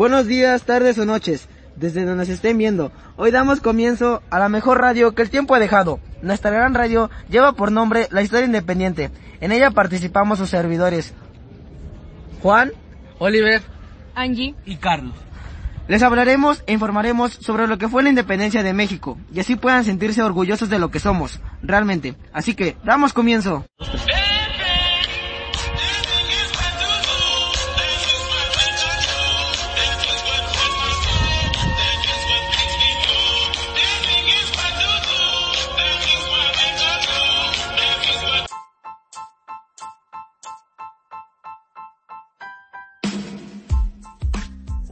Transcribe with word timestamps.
Buenos 0.00 0.26
días, 0.26 0.62
tardes 0.62 0.98
o 0.98 1.04
noches, 1.04 1.46
desde 1.76 2.06
donde 2.06 2.16
nos 2.16 2.30
estén 2.30 2.56
viendo. 2.56 2.90
Hoy 3.18 3.30
damos 3.30 3.60
comienzo 3.60 4.22
a 4.30 4.38
la 4.38 4.48
mejor 4.48 4.80
radio 4.80 5.14
que 5.14 5.20
el 5.20 5.28
tiempo 5.28 5.54
ha 5.54 5.58
dejado. 5.58 6.00
Nuestra 6.22 6.50
gran 6.50 6.72
radio 6.72 7.10
lleva 7.28 7.52
por 7.52 7.70
nombre 7.70 8.08
La 8.10 8.22
Historia 8.22 8.46
Independiente. 8.46 9.10
En 9.42 9.52
ella 9.52 9.72
participamos 9.72 10.38
sus 10.38 10.48
servidores 10.48 11.12
Juan, 12.40 12.72
Oliver, 13.18 13.60
Angie 14.14 14.54
y 14.64 14.76
Carlos. 14.76 15.12
Les 15.86 16.02
hablaremos 16.02 16.64
e 16.66 16.72
informaremos 16.72 17.32
sobre 17.32 17.66
lo 17.66 17.76
que 17.76 17.88
fue 17.88 18.02
la 18.02 18.08
independencia 18.08 18.62
de 18.62 18.72
México 18.72 19.18
y 19.34 19.40
así 19.40 19.54
puedan 19.54 19.84
sentirse 19.84 20.22
orgullosos 20.22 20.70
de 20.70 20.78
lo 20.78 20.90
que 20.90 20.98
somos, 20.98 21.40
realmente. 21.62 22.14
Así 22.32 22.54
que, 22.54 22.78
damos 22.84 23.12
comienzo. 23.12 23.66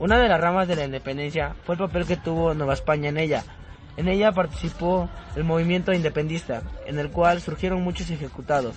Una 0.01 0.21
de 0.21 0.29
las 0.29 0.41
ramas 0.41 0.69
de 0.69 0.77
la 0.77 0.85
independencia 0.85 1.57
fue 1.65 1.75
el 1.75 1.81
papel 1.81 2.07
que 2.07 2.17
tuvo 2.17 2.55
Nueva 2.55 2.75
España 2.75 3.09
en 3.09 3.19
ella. 3.19 3.43
En 3.97 4.07
ella 4.07 4.31
participó 4.31 5.11
el 5.35 5.43
movimiento 5.43 5.93
independista, 5.93 6.63
en 6.87 7.01
el 7.01 7.11
cual 7.11 7.41
surgieron 7.41 7.83
muchos 7.83 8.09
ejecutados. 8.11 8.77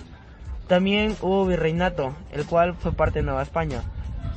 También 0.66 1.14
hubo 1.20 1.46
virreinato, 1.46 2.12
el 2.32 2.44
cual 2.44 2.74
fue 2.74 2.90
parte 2.90 3.20
de 3.20 3.24
Nueva 3.24 3.42
España. 3.42 3.82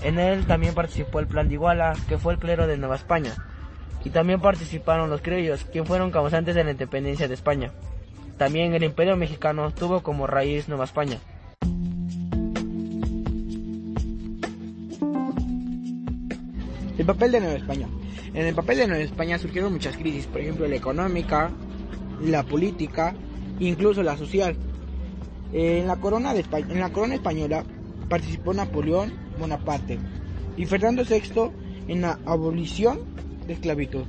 En 0.03 0.19
él 0.19 0.45
también 0.45 0.75
participó 0.75 1.19
el 1.19 1.25
Plan 1.25 1.47
de 1.47 1.55
Iguala, 1.55 1.95
que 2.07 2.19
fue 2.19 2.33
el 2.33 2.39
clero 2.39 2.67
de 2.67 2.77
Nueva 2.77 2.97
España. 2.97 3.33
Y 4.03 4.11
también 4.11 4.39
participaron 4.39 5.09
los 5.09 5.21
criollos, 5.21 5.65
quienes 5.65 5.87
fueron 5.87 6.11
causantes 6.11 6.53
de 6.53 6.63
la 6.63 6.71
independencia 6.71 7.27
de 7.27 7.33
España. 7.33 7.71
También 8.37 8.75
el 8.75 8.83
Imperio 8.83 9.15
Mexicano 9.15 9.71
tuvo 9.71 10.03
como 10.03 10.27
raíz 10.27 10.69
Nueva 10.69 10.85
España. 10.85 11.17
El 16.97 17.05
papel 17.05 17.31
de 17.33 17.41
Nueva 17.41 17.57
España. 17.57 17.89
En 18.33 18.45
el 18.45 18.55
papel 18.55 18.77
de 18.77 18.87
Nueva 18.87 19.03
España 19.03 19.37
surgieron 19.37 19.73
muchas 19.73 19.97
crisis, 19.97 20.27
por 20.27 20.39
ejemplo 20.39 20.67
la 20.67 20.75
económica, 20.75 21.51
la 22.21 22.43
política, 22.43 23.13
incluso 23.59 24.01
la 24.01 24.17
social. 24.17 24.55
En 25.51 25.87
la 25.87 25.97
corona, 25.97 26.33
de 26.33 26.39
España, 26.41 26.67
en 26.69 26.79
la 26.79 26.91
corona 26.91 27.15
española 27.15 27.65
participó 28.09 28.53
Napoleón 28.53 29.13
Bonaparte 29.37 29.99
y 30.55 30.65
Fernando 30.65 31.03
VI 31.03 31.51
en 31.87 32.01
la 32.01 32.19
abolición 32.25 32.99
de 33.45 33.53
esclavitud. 33.53 34.05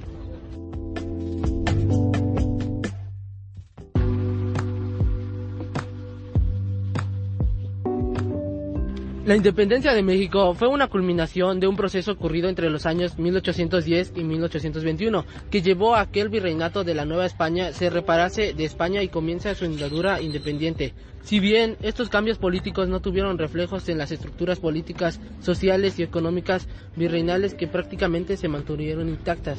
La 9.26 9.34
independencia 9.34 9.92
de 9.92 10.04
México 10.04 10.54
fue 10.54 10.68
una 10.68 10.86
culminación 10.86 11.58
de 11.58 11.66
un 11.66 11.74
proceso 11.74 12.12
ocurrido 12.12 12.48
entre 12.48 12.70
los 12.70 12.86
años 12.86 13.18
1810 13.18 14.12
y 14.14 14.22
1821, 14.22 15.26
que 15.50 15.62
llevó 15.62 15.96
a 15.96 16.06
que 16.06 16.20
el 16.20 16.28
virreinato 16.28 16.84
de 16.84 16.94
la 16.94 17.04
Nueva 17.04 17.26
España 17.26 17.72
se 17.72 17.90
reparase 17.90 18.54
de 18.54 18.64
España 18.64 19.02
y 19.02 19.08
comience 19.08 19.52
su 19.56 19.64
andadura 19.64 20.22
independiente. 20.22 20.94
Si 21.24 21.40
bien 21.40 21.76
estos 21.82 22.08
cambios 22.08 22.38
políticos 22.38 22.86
no 22.88 23.00
tuvieron 23.00 23.36
reflejos 23.36 23.88
en 23.88 23.98
las 23.98 24.12
estructuras 24.12 24.60
políticas, 24.60 25.20
sociales 25.40 25.98
y 25.98 26.04
económicas 26.04 26.68
virreinales 26.94 27.54
que 27.54 27.66
prácticamente 27.66 28.36
se 28.36 28.46
mantuvieron 28.46 29.08
intactas. 29.08 29.58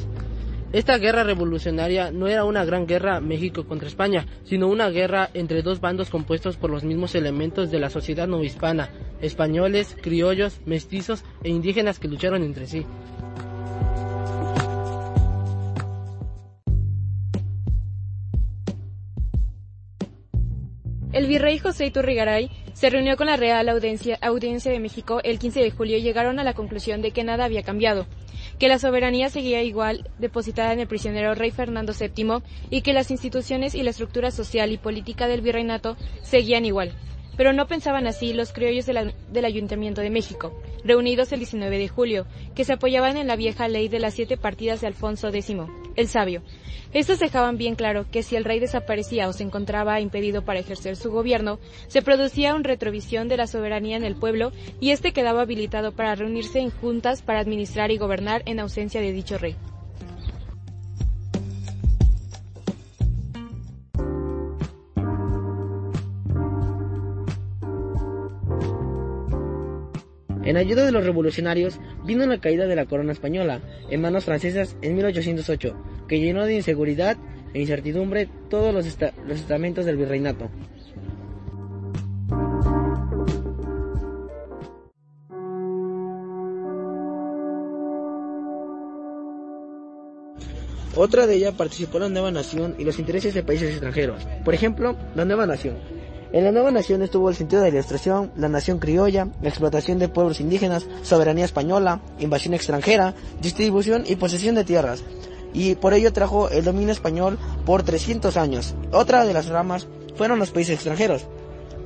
Esta 0.74 0.98
guerra 0.98 1.24
revolucionaria 1.24 2.12
no 2.12 2.28
era 2.28 2.44
una 2.44 2.66
gran 2.66 2.88
guerra 2.88 3.22
México 3.22 3.66
contra 3.66 3.88
España, 3.88 4.26
sino 4.44 4.68
una 4.68 4.90
guerra 4.90 5.30
entre 5.34 5.62
dos 5.62 5.80
bandos 5.80 6.10
compuestos 6.10 6.58
por 6.58 6.70
los 6.70 6.84
mismos 6.84 7.16
elementos 7.16 7.72
de 7.72 7.80
la 7.80 7.90
sociedad 7.90 8.28
novohispana, 8.28 8.90
españoles, 9.22 9.96
criollos, 10.02 10.60
mestizos 10.66 11.24
e 11.42 11.50
indígenas 11.50 12.00
que 12.00 12.10
lucharon 12.10 12.44
entre 12.44 12.68
sí. 12.68 12.86
El 21.14 21.28
virrey 21.28 21.58
José 21.60 21.86
Iturrigaray 21.86 22.52
se 22.74 22.90
reunió 22.90 23.16
con 23.16 23.28
la 23.28 23.38
Real 23.38 23.70
Audiencia, 23.70 24.20
Audiencia 24.22 24.72
de 24.72 24.80
México 24.80 25.22
el 25.24 25.40
15 25.40 25.62
de 25.62 25.72
julio 25.72 25.98
y 25.98 26.02
llegaron 26.02 26.40
a 26.40 26.44
la 26.44 26.54
conclusión 26.54 27.02
de 27.02 27.12
que 27.12 27.24
nada 27.24 27.46
había 27.46 27.64
cambiado, 27.64 28.06
que 28.60 28.68
la 28.68 28.80
soberanía 28.80 29.30
seguía 29.30 29.62
igual 29.64 30.10
depositada 30.18 30.74
en 30.74 30.80
el 30.80 30.88
prisionero 30.88 31.36
rey 31.36 31.52
Fernando 31.52 31.94
VII 31.94 32.42
y 32.70 32.82
que 32.82 32.94
las 32.94 33.12
instituciones 33.12 33.76
y 33.76 33.84
la 33.84 33.92
estructura 33.92 34.32
social 34.32 34.72
y 34.72 34.78
política 34.78 35.28
del 35.28 35.42
virreinato 35.42 35.96
seguían 36.24 36.66
igual. 36.66 36.94
Pero 37.38 37.54
no 37.54 37.68
pensaban 37.68 38.08
así 38.08 38.34
los 38.34 38.52
criollos 38.52 38.88
del 38.88 39.46
Ayuntamiento 39.46 40.02
de 40.02 40.10
México, 40.10 40.60
reunidos 40.84 41.32
el 41.32 41.40
19 41.40 41.78
de 41.78 41.88
julio, 41.88 42.26
que 42.56 42.66
se 42.66 42.74
apoyaban 42.74 43.18
en 43.18 43.28
la 43.28 43.36
vieja 43.36 43.68
ley 43.68 43.88
de 43.88 44.00
las 44.00 44.14
siete 44.14 44.38
partidas 44.38 44.82
de 44.82 44.88
Alfonso 44.88 45.30
X, 45.30 45.56
el 45.96 46.08
sabio. 46.08 46.44
Estos 46.94 47.20
dejaban 47.20 47.58
bien 47.58 47.76
claro 47.76 48.06
que 48.10 48.24
si 48.24 48.36
el 48.36 48.46
rey 48.46 48.60
desaparecía 48.60 49.28
o 49.28 49.34
se 49.34 49.44
encontraba 49.44 50.00
impedido 50.00 50.44
para 50.44 50.60
ejercer 50.60 50.96
su 50.96 51.12
gobierno, 51.12 51.60
se 51.88 52.02
producía 52.02 52.56
una 52.56 52.64
retrovisión 52.64 53.28
de 53.28 53.38
la 53.38 53.48
soberanía 53.48 53.98
en 53.98 54.04
el 54.04 54.16
pueblo 54.16 54.52
y 54.80 54.92
éste 54.92 55.12
quedaba 55.12 55.42
habilitado 55.42 55.92
para 55.92 56.16
reunirse 56.16 56.60
en 56.60 56.70
juntas 56.70 57.22
para 57.22 57.40
administrar 57.40 57.92
y 57.92 57.98
gobernar 57.98 58.42
en 58.46 58.60
ausencia 58.60 59.02
de 59.02 59.12
dicho 59.12 59.38
rey. 59.38 59.56
En 70.48 70.56
ayuda 70.56 70.86
de 70.86 70.94
los 70.94 71.04
revolucionarios 71.04 71.78
vino 72.06 72.26
la 72.26 72.40
caída 72.40 72.68
de 72.68 72.76
la 72.78 72.86
corona 72.86 73.12
española 73.12 73.60
en 73.90 74.00
manos 74.00 74.24
francesas 74.24 74.78
en 74.82 74.96
1808, 74.96 75.76
que 76.08 76.22
llenó 76.22 76.46
de 76.46 76.56
inseguridad 76.56 77.18
e 77.54 77.60
incertidumbre 77.60 78.30
todos 78.50 78.74
los, 78.74 78.86
los 79.28 79.40
estamentos 79.42 79.84
del 79.84 79.98
virreinato. 79.98 80.50
Otra 90.96 91.28
de 91.28 91.36
ellas 91.36 91.56
participó 91.56 92.00
la 92.00 92.08
nueva 92.08 92.32
nación 92.32 92.74
y 92.80 92.86
los 92.86 93.00
intereses 93.00 93.34
de 93.34 93.44
países 93.44 93.72
extranjeros. 93.72 94.26
Por 94.46 94.54
ejemplo, 94.54 94.96
la 95.14 95.26
nueva 95.26 95.46
nación. 95.46 95.76
En 96.34 96.44
la 96.44 96.52
nueva 96.52 96.72
nación 96.72 97.02
estuvo 97.02 97.30
el 97.30 97.36
sentido 97.36 97.62
de 97.62 97.72
la 97.72 97.78
ilustración, 97.78 98.32
la 98.36 98.50
nación 98.50 98.80
criolla, 98.80 99.30
la 99.42 99.48
explotación 99.48 99.98
de 99.98 100.10
pueblos 100.10 100.42
indígenas, 100.42 100.86
soberanía 101.02 101.46
española, 101.46 102.02
invasión 102.20 102.54
extranjera, 102.54 103.14
distribución 103.42 104.04
y 104.06 104.18
posesión 104.18 104.56
de 104.56 104.66
tierras. 104.66 105.04
Y 105.54 105.76
por 105.76 105.94
ello 105.94 106.12
trajo 106.12 106.50
el 106.50 106.66
dominio 106.66 106.92
español 106.92 107.40
por 107.66 107.84
300 107.84 108.36
años. 108.36 108.76
Otra 108.92 109.24
de 109.24 109.34
las 109.34 109.48
ramas 109.48 109.88
fueron 110.18 110.38
los 110.38 110.52
países 110.52 110.76
extranjeros. 110.76 111.26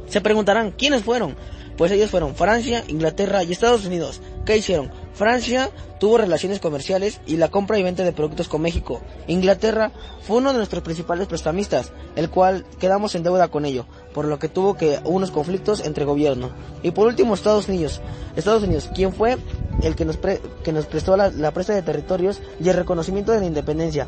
Se 0.08 0.22
preguntarán, 0.22 0.72
¿quiénes 0.72 1.04
fueron? 1.04 1.36
Pues 1.78 1.92
ellos 1.92 2.10
fueron 2.12 2.36
Francia, 2.36 2.84
Inglaterra 2.88 3.44
y 3.44 3.52
Estados 3.52 3.86
Unidos. 3.86 4.22
¿Qué 4.46 4.58
hicieron? 4.58 4.92
Francia 5.14 5.70
tuvo 6.00 6.18
relaciones 6.18 6.60
comerciales 6.60 7.22
y 7.26 7.38
la 7.38 7.50
compra 7.50 7.78
y 7.78 7.84
venta 7.84 8.04
de 8.04 8.12
productos 8.12 8.48
con 8.48 8.62
México. 8.62 9.02
Inglaterra 9.28 9.92
fue 10.22 10.38
uno 10.38 10.52
de 10.52 10.58
nuestros 10.58 10.84
principales 10.84 11.28
prestamistas, 11.28 11.92
el 12.16 12.30
cual 12.30 12.66
quedamos 12.80 13.16
en 13.16 13.24
deuda 13.24 13.48
con 13.50 13.66
ello, 13.66 13.86
por 14.14 14.26
lo 14.26 14.40
que 14.40 14.50
tuvo 14.50 14.76
que 14.76 15.00
unos 15.04 15.32
conflictos 15.32 15.86
entre 15.86 16.06
gobierno. 16.06 16.50
Y 16.84 16.92
por 16.92 17.08
último 17.08 17.34
Estados 17.34 17.68
Unidos. 17.68 18.02
Estados 18.36 18.64
Unidos, 18.64 18.90
¿quién 18.94 19.14
fue 19.14 19.38
el 19.84 19.96
que 19.96 20.06
nos, 20.06 20.18
pre 20.18 20.40
que 20.64 20.74
nos 20.74 20.86
prestó 20.86 21.18
la, 21.18 21.30
la 21.30 21.52
presta 21.52 21.74
de 21.74 21.82
territorios 21.82 22.42
y 22.60 22.70
el 22.70 22.76
reconocimiento 22.76 23.32
de 23.32 23.40
la 23.40 23.46
independencia? 23.46 24.08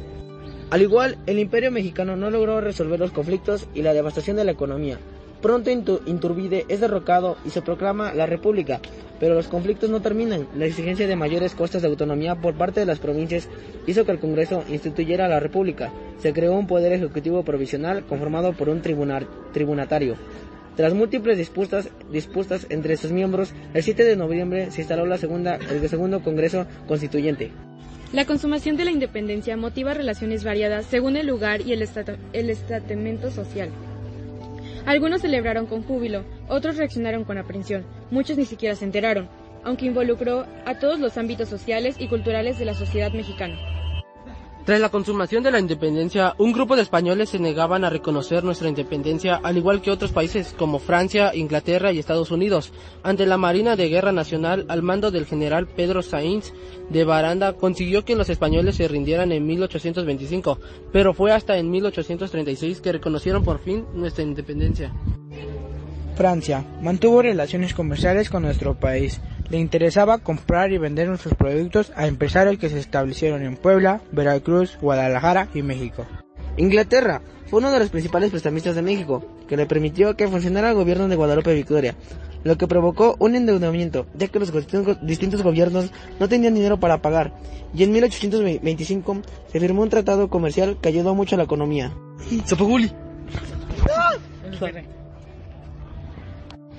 Al 0.69 0.81
igual, 0.81 1.17
el 1.27 1.39
imperio 1.39 1.71
mexicano 1.71 2.15
no 2.15 2.29
logró 2.29 2.59
resolver 2.59 2.99
los 2.99 3.11
conflictos 3.11 3.67
y 3.73 3.83
la 3.83 3.93
devastación 3.93 4.37
de 4.37 4.45
la 4.45 4.51
economía. 4.51 4.97
Pronto 5.41 5.69
Inturbide 5.69 6.65
es 6.69 6.79
derrocado 6.79 7.35
y 7.45 7.49
se 7.49 7.61
proclama 7.61 8.13
la 8.13 8.25
República, 8.25 8.79
pero 9.23 9.35
los 9.35 9.47
conflictos 9.47 9.89
no 9.89 10.01
terminan. 10.01 10.49
La 10.53 10.65
exigencia 10.65 11.07
de 11.07 11.15
mayores 11.15 11.55
costas 11.55 11.81
de 11.81 11.87
autonomía 11.87 12.35
por 12.35 12.55
parte 12.55 12.81
de 12.81 12.85
las 12.85 12.99
provincias 12.99 13.47
hizo 13.87 14.03
que 14.03 14.11
el 14.11 14.19
Congreso 14.19 14.65
instituyera 14.67 15.29
la 15.29 15.39
República. 15.39 15.93
Se 16.19 16.33
creó 16.33 16.51
un 16.55 16.67
poder 16.67 16.91
ejecutivo 16.91 17.41
provisional 17.43 18.03
conformado 18.03 18.51
por 18.51 18.67
un 18.67 18.81
tribunal, 18.81 19.25
tribunatario. 19.53 20.17
Tras 20.75 20.93
múltiples 20.93 21.37
disputas, 21.37 21.87
disputas 22.11 22.67
entre 22.69 22.97
sus 22.97 23.13
miembros, 23.13 23.53
el 23.73 23.81
7 23.81 24.03
de 24.03 24.17
noviembre 24.17 24.71
se 24.71 24.81
instaló 24.81 25.05
la 25.05 25.17
segunda, 25.17 25.55
el 25.55 25.87
segundo 25.87 26.21
Congreso 26.21 26.67
Constituyente. 26.85 27.49
La 28.11 28.25
consumación 28.25 28.75
de 28.75 28.83
la 28.83 28.91
independencia 28.91 29.55
motiva 29.55 29.93
relaciones 29.93 30.43
variadas 30.43 30.85
según 30.85 31.15
el 31.15 31.27
lugar 31.27 31.61
y 31.61 31.71
el, 31.71 31.81
estat 31.81 32.09
el 32.33 32.49
estatamento 32.49 33.31
social. 33.31 33.69
Algunos 34.85 35.21
celebraron 35.21 35.65
con 35.65 35.83
júbilo, 35.83 36.25
otros 36.49 36.77
reaccionaron 36.77 37.23
con 37.23 37.37
aprensión, 37.37 37.85
muchos 38.11 38.37
ni 38.37 38.45
siquiera 38.45 38.75
se 38.75 38.83
enteraron, 38.83 39.29
aunque 39.63 39.85
involucró 39.85 40.45
a 40.65 40.77
todos 40.77 40.99
los 40.99 41.17
ámbitos 41.17 41.47
sociales 41.47 41.95
y 41.99 42.09
culturales 42.09 42.59
de 42.59 42.65
la 42.65 42.73
sociedad 42.73 43.13
mexicana. 43.13 43.55
Tras 44.65 44.79
la 44.79 44.87
consumación 44.87 45.43
de 45.43 45.51
la 45.51 45.59
independencia, 45.59 46.35
un 46.37 46.53
grupo 46.53 46.77
de 46.77 46.83
españoles 46.83 47.29
se 47.29 47.39
negaban 47.39 47.83
a 47.83 47.89
reconocer 47.89 48.45
nuestra 48.45 48.69
independencia, 48.69 49.35
al 49.43 49.57
igual 49.57 49.81
que 49.81 49.91
otros 49.91 50.13
países 50.13 50.55
como 50.57 50.79
Francia, 50.79 51.35
Inglaterra 51.35 51.91
y 51.91 51.99
Estados 51.99 52.31
Unidos. 52.31 52.71
Ante 53.03 53.25
la 53.25 53.35
Marina 53.35 53.75
de 53.75 53.89
Guerra 53.89 54.13
Nacional, 54.13 54.65
al 54.69 54.81
mando 54.81 55.11
del 55.11 55.25
general 55.25 55.67
Pedro 55.67 56.01
Sainz 56.01 56.53
de 56.89 57.03
Baranda, 57.03 57.53
consiguió 57.53 58.05
que 58.05 58.15
los 58.15 58.29
españoles 58.29 58.77
se 58.77 58.87
rindieran 58.87 59.33
en 59.33 59.45
1825, 59.45 60.57
pero 60.93 61.13
fue 61.13 61.33
hasta 61.33 61.57
en 61.57 61.69
1836 61.69 62.79
que 62.79 62.93
reconocieron 62.93 63.43
por 63.43 63.59
fin 63.59 63.85
nuestra 63.93 64.23
independencia. 64.23 64.93
Francia 66.15 66.63
mantuvo 66.81 67.21
relaciones 67.21 67.73
comerciales 67.73 68.29
con 68.29 68.43
nuestro 68.43 68.79
país. 68.79 69.19
Le 69.53 69.59
interesaba 69.59 70.17
comprar 70.17 70.71
y 70.71 70.79
vender 70.79 71.07
nuestros 71.07 71.35
productos 71.35 71.93
a 71.95 72.07
empresarios 72.07 72.57
que 72.57 72.69
se 72.69 72.79
establecieron 72.79 73.43
en 73.43 73.55
Puebla, 73.55 74.01
Veracruz, 74.11 74.79
Guadalajara 74.81 75.47
y 75.53 75.61
México. 75.61 76.07
Inglaterra 76.57 77.21
fue 77.45 77.59
uno 77.59 77.69
de 77.69 77.77
los 77.77 77.91
principales 77.91 78.31
prestamistas 78.31 78.73
de 78.73 78.81
México, 78.81 79.23
que 79.47 79.55
le 79.55 79.67
permitió 79.67 80.15
que 80.15 80.27
funcionara 80.27 80.69
el 80.69 80.75
gobierno 80.75 81.07
de 81.07 81.15
Guadalupe 81.15 81.53
Victoria, 81.53 81.93
lo 82.43 82.57
que 82.57 82.65
provocó 82.65 83.15
un 83.19 83.35
endeudamiento, 83.35 84.07
ya 84.15 84.27
que 84.27 84.39
los 84.39 84.51
distintos 85.03 85.43
gobiernos 85.43 85.91
no 86.19 86.27
tenían 86.27 86.55
dinero 86.55 86.79
para 86.79 87.03
pagar, 87.03 87.35
y 87.75 87.83
en 87.83 87.91
1825 87.91 89.21
se 89.51 89.59
firmó 89.59 89.83
un 89.83 89.89
tratado 89.89 90.29
comercial 90.29 90.79
que 90.81 90.89
ayudó 90.89 91.13
mucho 91.13 91.35
a 91.35 91.37
la 91.37 91.43
economía. 91.43 91.93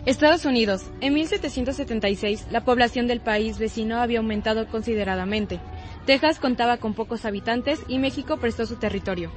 Estados 0.06 0.44
Unidos. 0.44 0.82
En 1.00 1.14
1776, 1.14 2.48
la 2.50 2.62
población 2.62 3.06
del 3.06 3.20
país 3.20 3.58
vecino 3.58 4.00
había 4.00 4.18
aumentado 4.18 4.66
consideradamente. 4.66 5.60
Texas 6.04 6.38
contaba 6.38 6.76
con 6.76 6.92
pocos 6.92 7.24
habitantes 7.24 7.80
y 7.88 7.98
México 7.98 8.36
prestó 8.36 8.66
su 8.66 8.76
territorio. 8.76 9.30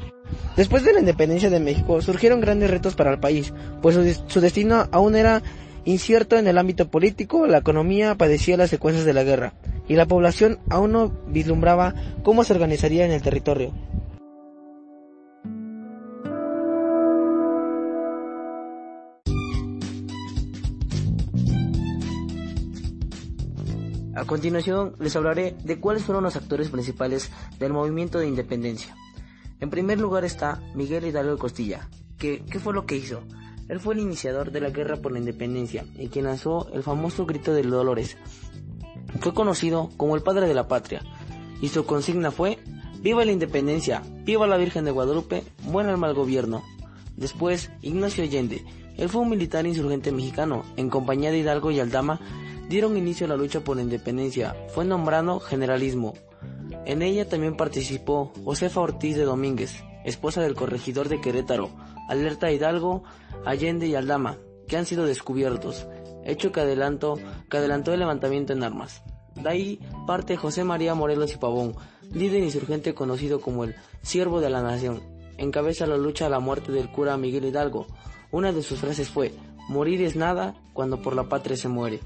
Después 0.57 0.83
de 0.83 0.91
la 0.91 0.99
independencia 0.99 1.49
de 1.49 1.61
México 1.61 2.01
surgieron 2.01 2.41
grandes 2.41 2.69
retos 2.69 2.95
para 2.95 3.11
el 3.11 3.19
país, 3.19 3.53
pues 3.81 3.95
su, 4.27 4.41
destino 4.41 4.89
aún 4.91 5.15
era 5.15 5.41
incierto 5.85 6.37
en 6.37 6.47
el 6.47 6.57
ámbito 6.57 6.91
político, 6.91 7.47
la 7.47 7.59
economía 7.59 8.15
padecía 8.15 8.57
las 8.57 8.69
secuencias 8.69 9.05
de 9.05 9.13
la 9.13 9.23
guerra, 9.23 9.53
y 9.87 9.95
la 9.95 10.05
población 10.05 10.59
aún 10.69 10.91
no 10.91 11.13
vislumbraba 11.27 11.95
cómo 12.23 12.43
se 12.43 12.51
organizaría 12.51 13.05
en 13.05 13.11
el 13.11 13.21
territorio. 13.21 13.71
A 24.17 24.25
continuación 24.25 24.95
les 24.97 25.15
hablaré 25.15 25.55
de 25.63 25.79
cuáles 25.79 26.03
fueron 26.03 26.23
los 26.23 26.35
actores 26.35 26.69
principales 26.69 27.29
del 27.59 27.71
movimiento 27.71 28.17
de 28.17 28.27
independencia. 28.27 28.95
En 29.59 29.69
primer 29.69 29.99
lugar 29.99 30.25
está 30.25 30.59
Miguel 30.73 31.05
Hidalgo 31.05 31.33
de 31.33 31.37
Costilla, 31.37 31.87
que 32.17 32.43
¿qué 32.49 32.59
fue 32.59 32.73
lo 32.73 32.87
que 32.87 32.95
hizo? 32.95 33.21
Él 33.69 33.79
fue 33.79 33.93
el 33.93 33.99
iniciador 33.99 34.51
de 34.51 34.59
la 34.59 34.71
guerra 34.71 34.97
por 34.97 35.11
la 35.11 35.19
independencia 35.19 35.85
y 35.99 36.07
quien 36.07 36.25
lanzó 36.25 36.67
el 36.73 36.81
famoso 36.81 37.27
grito 37.27 37.53
de 37.53 37.61
Dolores. 37.61 38.17
Fue 39.19 39.35
conocido 39.35 39.91
como 39.97 40.15
el 40.15 40.23
padre 40.23 40.47
de 40.47 40.55
la 40.55 40.67
patria 40.67 41.03
y 41.61 41.67
su 41.67 41.85
consigna 41.85 42.31
fue 42.31 42.57
Viva 43.01 43.23
la 43.23 43.31
independencia, 43.31 44.01
viva 44.23 44.47
la 44.47 44.57
Virgen 44.57 44.83
de 44.83 44.91
Guadalupe, 44.91 45.43
muera 45.61 45.91
el 45.91 45.97
mal 45.97 46.15
gobierno. 46.15 46.63
Después, 47.15 47.69
Ignacio 47.83 48.23
Allende, 48.23 48.65
él 48.97 49.09
fue 49.09 49.21
un 49.21 49.29
militar 49.29 49.67
insurgente 49.67 50.11
mexicano, 50.11 50.63
en 50.75 50.89
compañía 50.89 51.29
de 51.29 51.37
Hidalgo 51.37 51.69
y 51.69 51.79
Aldama, 51.79 52.19
dieron 52.69 52.97
inicio 52.97 53.25
a 53.25 53.29
la 53.29 53.37
lucha 53.37 53.61
por 53.61 53.77
la 53.77 53.83
independencia. 53.83 54.55
Fue 54.69 54.85
nombrado 54.85 55.39
generalismo. 55.39 56.13
En 56.85 57.01
ella 57.01 57.27
también 57.27 57.55
participó 57.55 58.31
Josefa 58.43 58.81
Ortiz 58.81 59.15
de 59.15 59.23
Domínguez, 59.23 59.83
esposa 60.05 60.41
del 60.41 60.55
corregidor 60.55 61.09
de 61.09 61.21
Querétaro, 61.21 61.69
Alerta 62.07 62.51
Hidalgo, 62.51 63.03
Allende 63.45 63.87
y 63.87 63.95
Aldama, 63.95 64.37
que 64.67 64.77
han 64.77 64.85
sido 64.85 65.05
descubiertos, 65.05 65.87
hecho 66.23 66.51
que, 66.51 66.61
adelantó, 66.61 67.17
que 67.49 67.57
adelantó 67.57 67.93
el 67.93 67.99
levantamiento 67.99 68.53
en 68.53 68.63
armas. 68.63 69.03
De 69.35 69.49
ahí 69.49 69.79
parte 70.05 70.35
José 70.35 70.63
María 70.63 70.95
Morelos 70.95 71.33
y 71.33 71.37
Pavón, 71.37 71.75
líder 72.13 72.43
insurgente 72.43 72.93
conocido 72.93 73.39
como 73.39 73.63
el 73.63 73.75
Siervo 74.01 74.39
de 74.39 74.49
la 74.49 74.61
Nación. 74.61 75.01
Encabeza 75.37 75.85
la 75.85 75.97
lucha 75.97 76.25
a 76.25 76.29
la 76.29 76.39
muerte 76.39 76.71
del 76.71 76.91
cura 76.91 77.17
Miguel 77.17 77.45
Hidalgo. 77.45 77.85
Una 78.31 78.51
de 78.51 78.63
sus 78.63 78.79
frases 78.79 79.09
fue, 79.09 79.33
morir 79.69 80.01
es 80.01 80.15
nada 80.15 80.55
cuando 80.73 81.01
por 81.01 81.15
la 81.15 81.29
patria 81.29 81.55
se 81.55 81.67
muere. 81.67 81.99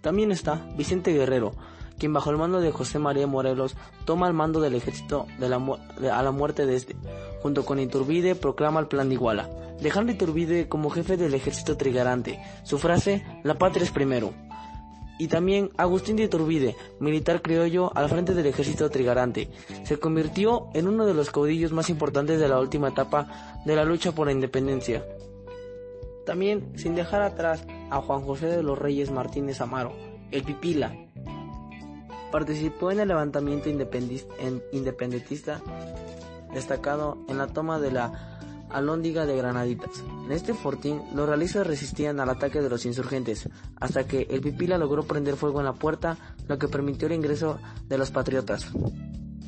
También 0.00 0.32
está 0.32 0.66
Vicente 0.76 1.12
Guerrero, 1.12 1.54
quien 1.98 2.12
bajo 2.12 2.30
el 2.30 2.36
mando 2.36 2.60
de 2.60 2.70
José 2.70 2.98
María 2.98 3.26
Morelos 3.26 3.74
toma 4.04 4.28
el 4.28 4.34
mando 4.34 4.60
del 4.60 4.74
ejército 4.74 5.26
a 5.40 6.22
la 6.22 6.30
muerte 6.30 6.64
de 6.64 6.76
este. 6.76 6.96
Junto 7.42 7.64
con 7.64 7.80
Iturbide 7.80 8.34
proclama 8.34 8.80
el 8.80 8.86
plan 8.86 9.08
de 9.08 9.16
Iguala, 9.16 9.48
dejando 9.80 10.12
Iturbide 10.12 10.68
como 10.68 10.90
jefe 10.90 11.16
del 11.16 11.34
ejército 11.34 11.76
trigarante. 11.76 12.38
Su 12.62 12.78
frase, 12.78 13.24
la 13.42 13.58
patria 13.58 13.84
es 13.84 13.90
primero. 13.90 14.32
Y 15.20 15.26
también 15.26 15.70
Agustín 15.76 16.14
de 16.14 16.24
Iturbide, 16.24 16.76
militar 17.00 17.42
criollo 17.42 17.90
al 17.96 18.08
frente 18.08 18.34
del 18.34 18.46
ejército 18.46 18.88
trigarante, 18.88 19.48
se 19.82 19.98
convirtió 19.98 20.68
en 20.74 20.86
uno 20.86 21.04
de 21.06 21.14
los 21.14 21.30
caudillos 21.30 21.72
más 21.72 21.90
importantes 21.90 22.38
de 22.38 22.48
la 22.48 22.60
última 22.60 22.90
etapa 22.90 23.60
de 23.64 23.74
la 23.74 23.84
lucha 23.84 24.12
por 24.12 24.28
la 24.28 24.32
independencia. 24.32 25.04
También, 26.24 26.72
sin 26.76 26.94
dejar 26.94 27.22
atrás 27.22 27.66
a 27.90 28.00
Juan 28.00 28.22
José 28.22 28.46
de 28.46 28.62
los 28.62 28.78
Reyes 28.78 29.10
Martínez 29.10 29.60
Amaro, 29.60 29.92
el 30.30 30.42
Pipila. 30.42 30.94
Participó 32.30 32.90
en 32.90 33.00
el 33.00 33.08
levantamiento 33.08 33.68
independentista 33.70 35.62
destacado 36.52 37.18
en 37.28 37.38
la 37.38 37.46
toma 37.46 37.78
de 37.78 37.90
la 37.90 38.38
Alóndiga 38.70 39.24
de 39.24 39.36
Granaditas. 39.36 40.04
En 40.26 40.32
este 40.32 40.52
fortín, 40.52 41.00
los 41.14 41.26
realistas 41.26 41.66
resistían 41.66 42.20
al 42.20 42.28
ataque 42.28 42.60
de 42.60 42.68
los 42.68 42.84
insurgentes, 42.84 43.48
hasta 43.80 44.06
que 44.06 44.26
el 44.30 44.40
Pipila 44.42 44.76
logró 44.76 45.04
prender 45.04 45.36
fuego 45.36 45.60
en 45.60 45.66
la 45.66 45.72
puerta, 45.72 46.18
lo 46.46 46.58
que 46.58 46.68
permitió 46.68 47.06
el 47.06 47.14
ingreso 47.14 47.58
de 47.88 47.96
los 47.96 48.10
patriotas. 48.10 48.66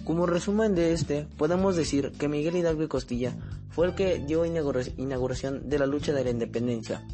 Como 0.05 0.27
resumen 0.27 0.75
de 0.75 0.93
este, 0.93 1.27
podemos 1.37 1.77
decir 1.77 2.13
que 2.19 2.29
Miguel 2.29 2.57
Hidalgo 2.57 2.83
y 2.83 2.89
Costilla 2.89 3.37
fue 3.69 3.87
el 3.89 3.95
que 3.95 4.19
dio 4.19 4.45
inauguración 4.45 5.69
de 5.69 5.79
la 5.79 5.87
lucha 5.87 6.13
de 6.13 6.25
la 6.25 6.31
independencia. 6.31 7.07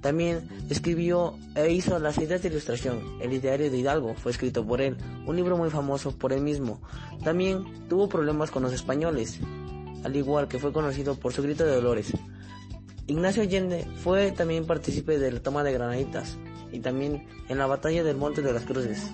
También 0.00 0.48
escribió 0.70 1.38
e 1.54 1.72
hizo 1.72 1.98
las 1.98 2.18
ideas 2.18 2.42
de 2.42 2.48
ilustración. 2.48 3.18
El 3.20 3.32
ideario 3.32 3.70
de 3.70 3.78
Hidalgo 3.78 4.14
fue 4.14 4.32
escrito 4.32 4.66
por 4.66 4.80
él, 4.80 4.96
un 5.26 5.36
libro 5.36 5.56
muy 5.56 5.70
famoso 5.70 6.16
por 6.16 6.32
él 6.32 6.40
mismo. 6.40 6.80
También 7.22 7.88
tuvo 7.88 8.08
problemas 8.08 8.50
con 8.50 8.62
los 8.62 8.72
españoles, 8.72 9.38
al 10.04 10.16
igual 10.16 10.48
que 10.48 10.58
fue 10.58 10.72
conocido 10.72 11.16
por 11.16 11.32
su 11.32 11.42
grito 11.42 11.64
de 11.64 11.74
dolores. 11.74 12.12
Ignacio 13.06 13.42
Allende 13.42 13.86
fue 14.02 14.32
también 14.32 14.66
partícipe 14.66 15.18
de 15.18 15.32
la 15.32 15.40
toma 15.40 15.64
de 15.64 15.72
Granaditas 15.72 16.38
y 16.72 16.80
también 16.80 17.26
en 17.48 17.58
la 17.58 17.66
batalla 17.66 18.04
del 18.04 18.16
Monte 18.16 18.40
de 18.40 18.52
las 18.52 18.64
Cruces 18.64 19.10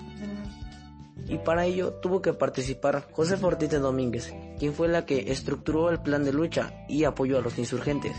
y 1.29 1.39
para 1.39 1.65
ello 1.65 1.95
tuvo 1.95 2.23
que 2.23 2.33
participar 2.33 3.09
José 3.13 3.37
Fortite 3.37 3.79
Domínguez, 3.79 4.33
quien 4.59 4.73
fue 4.73 4.89
la 4.89 5.05
que 5.07 5.33
estructuró 5.33 5.91
el 5.91 6.01
plan 6.01 6.25
de 6.25 6.33
lucha 6.33 6.73
y 6.89 7.05
apoyó 7.05 7.39
a 7.39 7.41
los 7.41 7.59
insurgentes. 7.59 8.17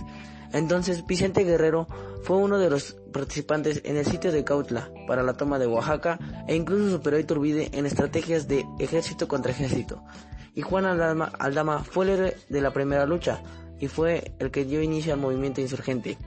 Entonces 0.53 1.05
Vicente 1.05 1.43
Guerrero 1.43 1.87
fue 2.23 2.37
uno 2.37 2.57
de 2.57 2.69
los 2.69 2.97
participantes 3.13 3.81
en 3.85 3.97
el 3.97 4.05
sitio 4.05 4.31
de 4.31 4.43
Cautla 4.43 4.91
para 5.07 5.23
la 5.23 5.33
toma 5.33 5.59
de 5.59 5.67
Oaxaca 5.67 6.19
e 6.47 6.55
incluso 6.55 6.89
superó 6.89 7.17
a 7.17 7.19
Iturbide 7.19 7.69
en 7.73 7.85
estrategias 7.85 8.47
de 8.47 8.65
ejército 8.79 9.27
contra 9.27 9.51
ejército. 9.51 10.03
Y 10.53 10.61
Juan 10.61 10.85
Aldama, 10.85 11.83
fue 11.83 12.05
el 12.05 12.11
héroe 12.11 12.37
de 12.49 12.61
la 12.61 12.71
primera 12.71 13.05
lucha 13.05 13.41
y 13.79 13.87
fue 13.87 14.33
el 14.39 14.51
que 14.51 14.65
dio 14.65 14.81
inicio 14.81 15.13
al 15.13 15.19
movimiento 15.19 15.61
insurgente. 15.61 16.17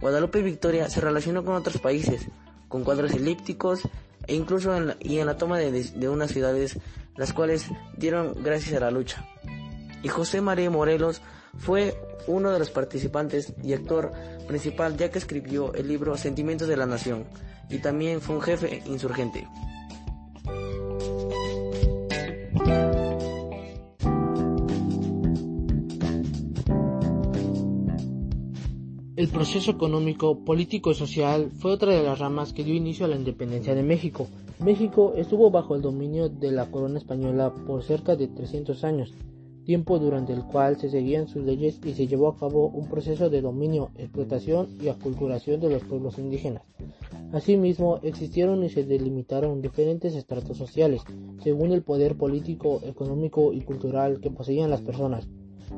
Guadalupe 0.00 0.42
Victoria 0.42 0.88
se 0.88 1.00
relacionó 1.00 1.44
con 1.44 1.56
otros 1.56 1.78
países, 1.78 2.28
con 2.68 2.84
cuadros 2.84 3.12
elípticos 3.12 3.82
e 4.26 4.34
incluso 4.34 4.76
en 4.76 4.86
la, 4.86 4.96
y 5.00 5.18
en 5.18 5.26
la 5.26 5.36
toma 5.36 5.58
de, 5.58 6.08
unas 6.08 6.30
ciudades, 6.30 6.78
las 7.16 7.32
cuales 7.32 7.66
dieron 7.96 8.42
gracias 8.42 8.76
a 8.76 8.80
la 8.80 8.90
lucha. 8.90 9.26
Y 10.02 10.08
José 10.08 10.40
María 10.40 10.70
Morelos 10.70 11.20
fue 11.56 11.94
uno 12.26 12.50
de 12.50 12.58
los 12.58 12.70
participantes 12.70 13.54
y 13.62 13.72
actor 13.72 14.12
principal 14.46 14.96
ya 14.96 15.10
que 15.10 15.18
escribió 15.18 15.74
el 15.74 15.88
libro 15.88 16.16
Sentimientos 16.16 16.68
de 16.68 16.76
la 16.76 16.86
Nación 16.86 17.24
y 17.68 17.78
también 17.78 18.20
fue 18.20 18.36
un 18.36 18.42
jefe 18.42 18.82
insurgente. 18.86 19.46
El 29.20 29.28
proceso 29.28 29.70
económico, 29.70 30.46
político 30.46 30.92
y 30.92 30.94
social 30.94 31.50
fue 31.58 31.72
otra 31.72 31.92
de 31.92 32.02
las 32.02 32.18
ramas 32.18 32.54
que 32.54 32.64
dio 32.64 32.74
inicio 32.74 33.04
a 33.04 33.08
la 33.08 33.16
independencia 33.16 33.74
de 33.74 33.82
México. 33.82 34.28
México 34.60 35.12
estuvo 35.14 35.50
bajo 35.50 35.74
el 35.74 35.82
dominio 35.82 36.30
de 36.30 36.50
la 36.50 36.70
corona 36.70 36.96
española 36.96 37.52
por 37.66 37.82
cerca 37.82 38.16
de 38.16 38.28
300 38.28 38.82
años, 38.82 39.12
tiempo 39.70 40.00
durante 40.00 40.32
el 40.32 40.42
cual 40.42 40.80
se 40.80 40.90
seguían 40.90 41.28
sus 41.28 41.44
leyes 41.44 41.78
y 41.84 41.92
se 41.92 42.08
llevó 42.08 42.26
a 42.26 42.36
cabo 42.36 42.66
un 42.70 42.88
proceso 42.88 43.30
de 43.30 43.40
dominio, 43.40 43.90
explotación 43.98 44.66
y 44.82 44.88
aculturación 44.88 45.60
de 45.60 45.70
los 45.70 45.84
pueblos 45.84 46.18
indígenas. 46.18 46.64
Asimismo, 47.32 48.00
existieron 48.02 48.64
y 48.64 48.68
se 48.68 48.82
delimitaron 48.82 49.62
diferentes 49.62 50.16
estratos 50.16 50.56
sociales, 50.56 51.02
según 51.40 51.70
el 51.70 51.82
poder 51.82 52.16
político, 52.16 52.80
económico 52.82 53.52
y 53.52 53.60
cultural 53.60 54.18
que 54.20 54.32
poseían 54.32 54.70
las 54.70 54.80
personas. 54.80 55.28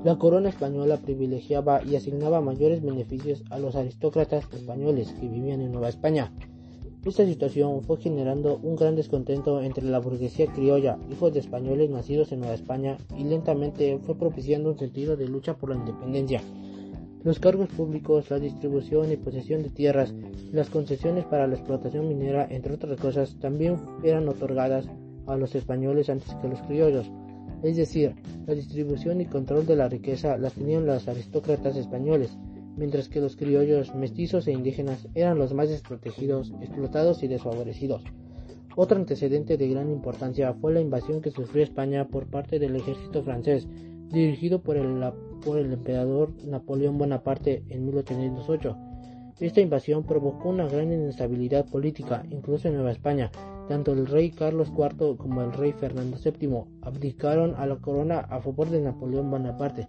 La 0.04 0.16
corona 0.16 0.48
española 0.48 0.96
privilegiaba 0.96 1.84
y 1.84 1.94
asignaba 1.94 2.40
mayores 2.40 2.82
beneficios 2.82 3.44
a 3.50 3.58
los 3.58 3.76
aristócratas 3.76 4.46
españoles 4.54 5.12
que 5.20 5.28
vivían 5.28 5.60
en 5.60 5.70
Nueva 5.70 5.90
España. 5.90 6.32
Esta 7.04 7.26
situación 7.26 7.82
fue 7.82 7.96
generando 7.96 8.60
un 8.62 8.76
gran 8.76 8.94
descontento 8.94 9.60
entre 9.60 9.84
la 9.84 9.98
burguesía 9.98 10.46
criolla, 10.46 10.98
hijos 11.10 11.34
de 11.34 11.40
españoles 11.40 11.90
nacidos 11.90 12.30
en 12.30 12.38
Nueva 12.38 12.54
España, 12.54 12.96
y 13.18 13.24
lentamente 13.24 13.98
fue 13.98 14.16
propiciando 14.16 14.70
un 14.70 14.78
sentido 14.78 15.16
de 15.16 15.26
lucha 15.26 15.56
por 15.56 15.70
la 15.70 15.76
independencia. 15.76 16.40
Los 17.24 17.40
cargos 17.40 17.70
públicos, 17.70 18.30
la 18.30 18.38
distribución 18.38 19.10
y 19.10 19.16
posesión 19.16 19.64
de 19.64 19.70
tierras, 19.70 20.14
las 20.52 20.70
concesiones 20.70 21.24
para 21.24 21.48
la 21.48 21.56
explotación 21.56 22.06
minera, 22.06 22.46
entre 22.48 22.74
otras 22.74 23.00
cosas, 23.00 23.36
también 23.40 23.78
eran 24.04 24.28
otorgadas 24.28 24.86
a 25.26 25.36
los 25.36 25.56
españoles 25.56 26.08
antes 26.08 26.32
que 26.36 26.46
a 26.46 26.50
los 26.50 26.62
criollos. 26.62 27.10
Es 27.64 27.76
decir, 27.76 28.14
la 28.46 28.54
distribución 28.54 29.20
y 29.20 29.26
control 29.26 29.66
de 29.66 29.74
la 29.74 29.88
riqueza 29.88 30.36
las 30.36 30.52
tenían 30.52 30.86
los 30.86 31.08
aristócratas 31.08 31.76
españoles, 31.76 32.36
mientras 32.76 33.08
que 33.08 33.20
los 33.20 33.36
criollos, 33.36 33.94
mestizos 33.94 34.46
e 34.46 34.52
indígenas 34.52 35.08
eran 35.14 35.38
los 35.38 35.54
más 35.54 35.68
desprotegidos, 35.68 36.52
explotados 36.60 37.22
y 37.22 37.28
desfavorecidos. 37.28 38.02
Otro 38.74 38.96
antecedente 38.96 39.56
de 39.56 39.68
gran 39.68 39.90
importancia 39.90 40.54
fue 40.54 40.72
la 40.72 40.80
invasión 40.80 41.20
que 41.20 41.30
sufrió 41.30 41.62
España 41.62 42.08
por 42.08 42.26
parte 42.26 42.58
del 42.58 42.76
ejército 42.76 43.22
francés, 43.22 43.68
dirigido 44.10 44.62
por 44.62 44.76
el, 44.76 45.72
emperador 45.72 46.32
Napoleón 46.44 46.98
Bonaparte 46.98 47.64
en 47.68 47.84
1808. 47.86 48.76
Esta 49.40 49.60
invasión 49.60 50.04
provocó 50.04 50.50
una 50.50 50.68
gran 50.68 50.92
inestabilidad 50.92 51.66
política, 51.66 52.24
incluso 52.30 52.68
en 52.68 52.74
Nueva 52.74 52.92
España. 52.92 53.30
Tanto 53.68 53.92
el 53.92 54.06
rey 54.06 54.30
Carlos 54.30 54.72
IV 54.76 55.16
como 55.16 55.42
el 55.42 55.52
rey 55.52 55.72
Fernando 55.72 56.16
VII 56.22 56.64
abdicaron 56.82 57.54
a 57.56 57.66
la 57.66 57.76
corona 57.76 58.18
a 58.18 58.40
favor 58.40 58.68
de 58.68 58.80
Napoleón 58.80 59.30
Bonaparte, 59.30 59.88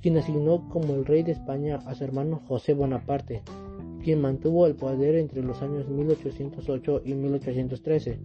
quien 0.00 0.16
asignó 0.16 0.68
como 0.68 0.94
el 0.94 1.04
rey 1.04 1.22
de 1.22 1.32
España 1.32 1.78
a 1.86 1.94
su 1.94 2.04
hermano 2.04 2.40
José 2.48 2.72
Bonaparte, 2.72 3.42
quien 4.02 4.20
mantuvo 4.20 4.66
el 4.66 4.74
poder 4.74 5.16
entre 5.16 5.42
los 5.42 5.60
años 5.62 5.88
1808 5.88 7.02
y 7.04 7.14
1813. 7.14 8.18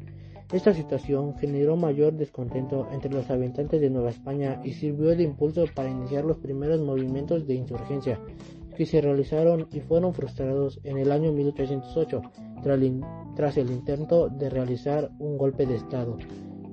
Esta 0.53 0.73
situación 0.73 1.35
generó 1.37 1.75
mayor 1.75 2.13
descontento 2.13 2.87
entre 2.91 3.11
los 3.11 3.29
habitantes 3.29 3.81
de 3.81 3.89
Nueva 3.89 4.11
España 4.11 4.61
y 4.63 4.73
sirvió 4.73 5.15
de 5.15 5.23
impulso 5.23 5.65
para 5.73 5.89
iniciar 5.89 6.23
los 6.23 6.37
primeros 6.37 6.79
movimientos 6.81 7.47
de 7.47 7.55
insurgencia 7.55 8.19
que 8.75 8.85
se 8.85 9.01
realizaron 9.01 9.67
y 9.71 9.79
fueron 9.79 10.13
frustrados 10.13 10.79
en 10.83 10.97
el 10.97 11.11
año 11.11 11.31
1808 11.31 12.21
tras 13.35 13.57
el 13.57 13.71
intento 13.71 14.29
de 14.29 14.49
realizar 14.49 15.11
un 15.19 15.37
golpe 15.37 15.65
de 15.65 15.75
Estado. 15.75 16.17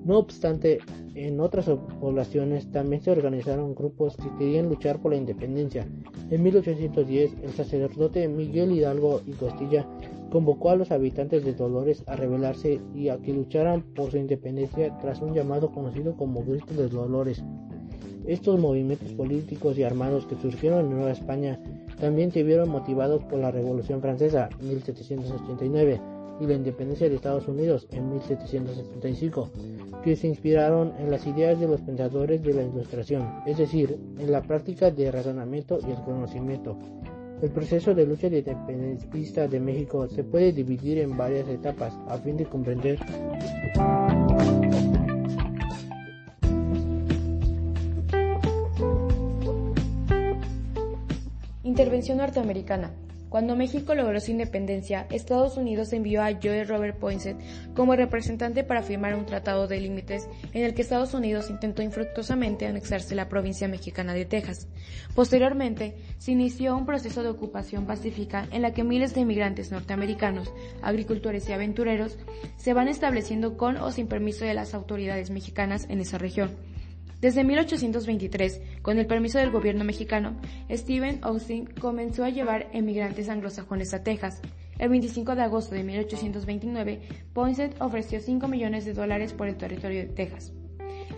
No 0.05 0.19
obstante, 0.19 0.79
en 1.15 1.39
otras 1.41 1.71
poblaciones 2.01 2.71
también 2.73 3.03
se 3.03 3.13
organizaron 3.13 3.75
grupos 3.75 4.17
que 4.17 4.35
querían 4.37 4.69
luchar 4.69 5.01
por 5.01 5.13
la 5.13 5.19
independencia. 5.19 5.87
En 6.31 6.43
1810, 6.43 7.37
el 7.43 7.51
sacerdote 7.51 8.27
Miguel 8.27 8.73
Hidalgo 8.73 9.21
y 9.27 9.33
Costilla 9.33 9.87
convocó 10.31 10.71
a 10.71 10.77
los 10.77 10.91
habitantes 10.91 11.45
de 11.45 11.53
Dolores 11.53 12.03
a 12.07 12.17
rebelarse 12.17 12.81
y 12.95 13.11
a 13.11 13.19
que 13.19 13.35
lucharan 13.35 13.83
por 13.95 14.11
su 14.11 14.17
independencia 14.17 14.97
tras 14.99 15.21
un 15.21 15.35
llamado 15.35 15.71
conocido 15.71 16.17
como 16.17 16.43
Grito 16.43 16.75
de 16.75 16.89
Dolores. 16.89 17.45
Estos 18.27 18.59
movimientos 18.59 19.13
políticos 19.13 19.79
y 19.79 19.83
armados 19.83 20.27
que 20.27 20.37
surgieron 20.37 20.81
en 20.81 20.91
Nueva 20.91 21.13
España 21.13 21.61
también 22.03 22.33
se 22.33 22.43
vieron 22.43 22.69
motivados 22.69 23.23
por 23.23 23.39
la 23.39 23.53
Revolución 23.53 24.01
Francesa 24.01 24.49
1789 24.61 26.01
y 26.41 26.47
la 26.49 26.55
independencia 26.55 27.09
de 27.09 27.15
Estados 27.15 27.47
Unidos 27.47 27.87
en 27.93 28.11
1775, 28.11 29.49
que 30.03 30.17
se 30.17 30.27
inspiraron 30.27 30.95
en 30.99 31.13
las 31.13 31.25
ideas 31.29 31.61
de 31.61 31.69
los 31.69 31.81
pensadores 31.81 32.43
de 32.43 32.55
la 32.55 32.65
Ilustración, 32.65 33.25
es 33.47 33.57
decir, 33.57 33.97
en 34.19 34.33
la 34.33 34.43
práctica 34.43 34.91
de 34.91 35.13
razonamiento 35.13 35.79
y 35.87 35.93
el 35.93 36.03
conocimiento. 36.03 36.77
El 37.41 37.51
proceso 37.51 37.95
de 37.95 38.05
lucha 38.05 38.27
independentista 38.27 39.47
de 39.47 39.61
México 39.61 40.09
se 40.09 40.25
puede 40.25 40.51
dividir 40.51 40.99
en 40.99 41.17
varias 41.17 41.47
etapas 41.47 41.97
a 42.09 42.19
fin 42.19 42.37
de 42.37 42.47
comprender 42.47 42.99
Intervención 51.73 52.19
norteamericana. 52.19 52.93
Cuando 53.31 53.57
México 53.57 53.95
logró 53.95 54.21
su 54.21 54.31
independencia, 54.31 55.07
Estados 55.09 55.57
Unidos 55.57 55.95
envió 55.95 56.23
a 56.23 56.35
Joe 56.35 56.65
Robert 56.65 56.99
Poinsett 56.99 57.39
como 57.75 57.97
representante 57.97 58.63
para 58.63 58.83
firmar 58.83 59.15
un 59.15 59.25
tratado 59.25 59.67
de 59.67 59.81
límites 59.81 60.29
en 60.53 60.65
el 60.65 60.75
que 60.75 60.83
Estados 60.83 61.15
Unidos 61.15 61.49
intentó 61.49 61.81
infructuosamente 61.81 62.67
anexarse 62.67 63.15
la 63.15 63.31
provincia 63.31 63.69
mexicana 63.69 64.13
de 64.13 64.27
Texas. 64.27 64.69
Posteriormente, 65.15 65.97
se 66.19 66.33
inició 66.33 66.77
un 66.77 66.85
proceso 66.85 67.23
de 67.23 67.31
ocupación 67.31 67.87
pacífica 67.87 68.47
en 68.53 68.61
la 68.61 68.75
que 68.75 68.85
miles 68.85 69.15
de 69.15 69.23
inmigrantes 69.23 69.73
norteamericanos, 69.73 70.53
agricultores 70.83 71.49
y 71.49 71.53
aventureros 71.53 72.19
se 72.59 72.75
van 72.75 72.89
estableciendo 72.89 73.57
con 73.57 73.79
o 73.79 73.93
sin 73.93 74.09
permiso 74.09 74.45
de 74.45 74.53
las 74.53 74.75
autoridades 74.75 75.31
mexicanas 75.31 75.87
en 75.89 76.03
esa 76.03 76.19
región. 76.19 76.51
Desde 77.23 77.45
1823, 77.45 78.61
con 78.83 78.99
el 78.99 79.07
permiso 79.07 79.39
del 79.39 79.53
gobierno 79.53 79.85
mexicano, 79.85 80.41
Stephen 80.69 81.21
Austin 81.23 81.67
comenzó 81.81 82.25
a 82.25 82.31
llevar 82.31 82.69
emigrantes 82.73 83.29
anglosajones 83.29 83.95
a 83.95 84.03
Texas. 84.03 84.43
El 84.77 84.89
25 84.89 85.37
de 85.37 85.43
agosto 85.43 85.77
de 85.77 85.85
1829, 85.85 87.01
Poinsett 87.33 87.81
ofreció 87.81 88.19
5 88.19 88.49
millones 88.49 88.85
de 88.85 88.93
dólares 88.93 89.35
por 89.35 89.47
el 89.47 89.57
territorio 89.57 90.01
de 90.01 90.09
Texas. 90.09 90.53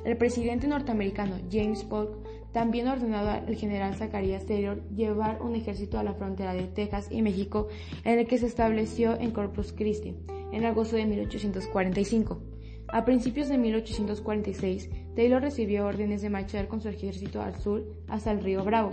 El 0.05 0.19
presidente 0.19 0.69
norteamericano 0.69 1.39
James 1.51 1.83
Polk 1.85 2.19
también 2.53 2.87
ordenó 2.87 3.21
al 3.21 3.57
general 3.57 3.95
Zacharias 3.95 4.45
Taylor 4.45 4.87
llevar 4.91 5.41
un 5.41 5.55
ejército 5.55 5.99
a 5.99 6.05
la 6.05 6.13
frontera 6.13 6.53
de 6.53 6.65
Texas 6.65 7.09
y 7.11 7.23
México, 7.23 7.69
en 8.05 8.19
el 8.19 8.27
que 8.27 8.37
se 8.37 8.45
estableció 8.45 9.19
en 9.19 9.31
Corpus 9.31 9.73
Christi, 9.73 10.15
en 10.53 10.67
agosto 10.67 10.97
de 10.97 11.07
1845. 11.07 12.43
A 12.89 13.05
principios 13.07 13.49
de 13.49 13.57
1846, 13.57 14.91
Taylor 15.15 15.43
recibió 15.43 15.87
órdenes 15.87 16.23
de 16.23 16.31
marchar 16.31 16.69
con 16.69 16.81
su 16.81 16.89
ejército 16.89 17.41
al 17.41 17.57
sur 17.57 17.85
hasta 18.09 18.33
el 18.33 18.43
río 18.43 18.65
Bravo. 18.65 18.91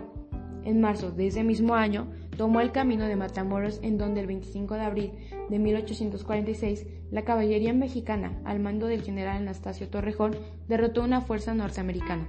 En 0.63 0.79
marzo 0.79 1.11
de 1.11 1.27
ese 1.27 1.43
mismo 1.43 1.73
año, 1.73 2.07
tomó 2.37 2.61
el 2.61 2.71
camino 2.71 3.05
de 3.05 3.15
Matamoros 3.15 3.79
en 3.81 3.97
donde 3.97 4.21
el 4.21 4.27
25 4.27 4.75
de 4.75 4.81
abril 4.81 5.11
de 5.49 5.59
1846 5.59 6.85
la 7.09 7.23
caballería 7.23 7.73
mexicana, 7.73 8.39
al 8.45 8.59
mando 8.59 8.87
del 8.87 9.01
general 9.01 9.37
Anastasio 9.37 9.89
Torrejón, 9.89 10.35
derrotó 10.67 11.03
una 11.03 11.21
fuerza 11.21 11.53
norteamericana. 11.53 12.27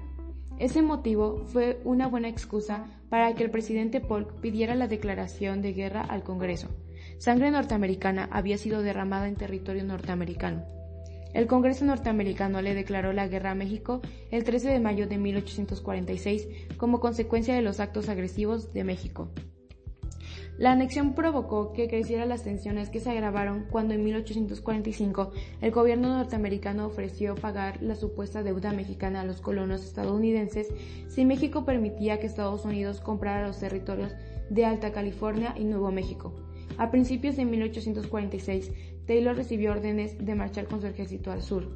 Ese 0.59 0.81
motivo 0.83 1.45
fue 1.47 1.81
una 1.85 2.07
buena 2.09 2.29
excusa 2.29 2.87
para 3.11 3.35
que 3.35 3.45
el 3.45 3.51
presidente 3.51 4.01
Polk 4.01 4.41
pidiera 4.41 4.75
la 4.75 4.89
declaración 4.89 5.61
de 5.61 5.73
guerra 5.73 6.03
al 6.03 6.23
Congreso. 6.23 6.69
Sangre 7.19 7.51
norteamericana 7.51 8.29
había 8.33 8.59
sido 8.59 8.83
derramada 8.83 9.29
en 9.29 9.37
territorio 9.37 9.85
norteamericano. 9.85 10.65
El 11.35 11.47
Congreso 11.47 11.85
norteamericano 11.85 12.61
le 12.61 12.75
declaró 12.75 13.13
la 13.13 13.27
guerra 13.27 13.53
a 13.53 13.55
México 13.55 14.03
el 14.31 14.45
13 14.45 14.71
de 14.71 14.81
mayo 14.81 15.07
de 15.07 15.19
1846 15.19 16.49
como 16.77 17.01
consecuencia 17.01 17.55
de 17.55 17.63
los 17.63 17.81
actos 17.81 18.09
agresivos 18.09 18.73
de 18.73 18.85
México. 18.85 19.31
La 20.59 20.73
anexión 20.73 21.15
provocó 21.15 21.73
que 21.73 21.89
crecieran 21.89 22.29
las 22.29 22.45
tensiones 22.45 22.91
que 22.91 23.01
se 23.01 23.11
agravaron 23.11 23.65
cuando 23.71 23.95
en 23.95 24.05
1845 24.05 25.33
el 25.63 25.71
gobierno 25.71 26.09
norteamericano 26.09 26.87
ofreció 26.87 27.35
pagar 27.35 27.83
la 27.83 27.95
supuesta 27.95 28.43
deuda 28.43 28.73
mexicana 28.73 29.23
a 29.23 29.25
los 29.25 29.41
colonos 29.41 29.83
estadounidenses 29.83 30.69
si 31.09 31.25
México 31.25 31.65
permitía 31.65 32.21
que 32.21 32.27
Estados 32.27 32.67
Unidos 32.67 33.01
comprara 33.01 33.47
los 33.47 33.59
territorios 33.59 34.13
de 34.51 34.67
Alta 34.67 34.93
California 34.93 35.55
y 35.57 35.65
Nuevo 35.65 35.91
México. 35.91 36.35
A 36.79 36.91
principios 36.91 37.37
de 37.37 37.45
1846, 37.45 38.73
Taylor 39.07 39.37
recibió 39.37 39.73
órdenes 39.73 40.25
de 40.25 40.35
marchar 40.35 40.67
con 40.67 40.81
su 40.81 40.87
ejército 40.87 41.31
al 41.33 41.43
sur. 41.43 41.69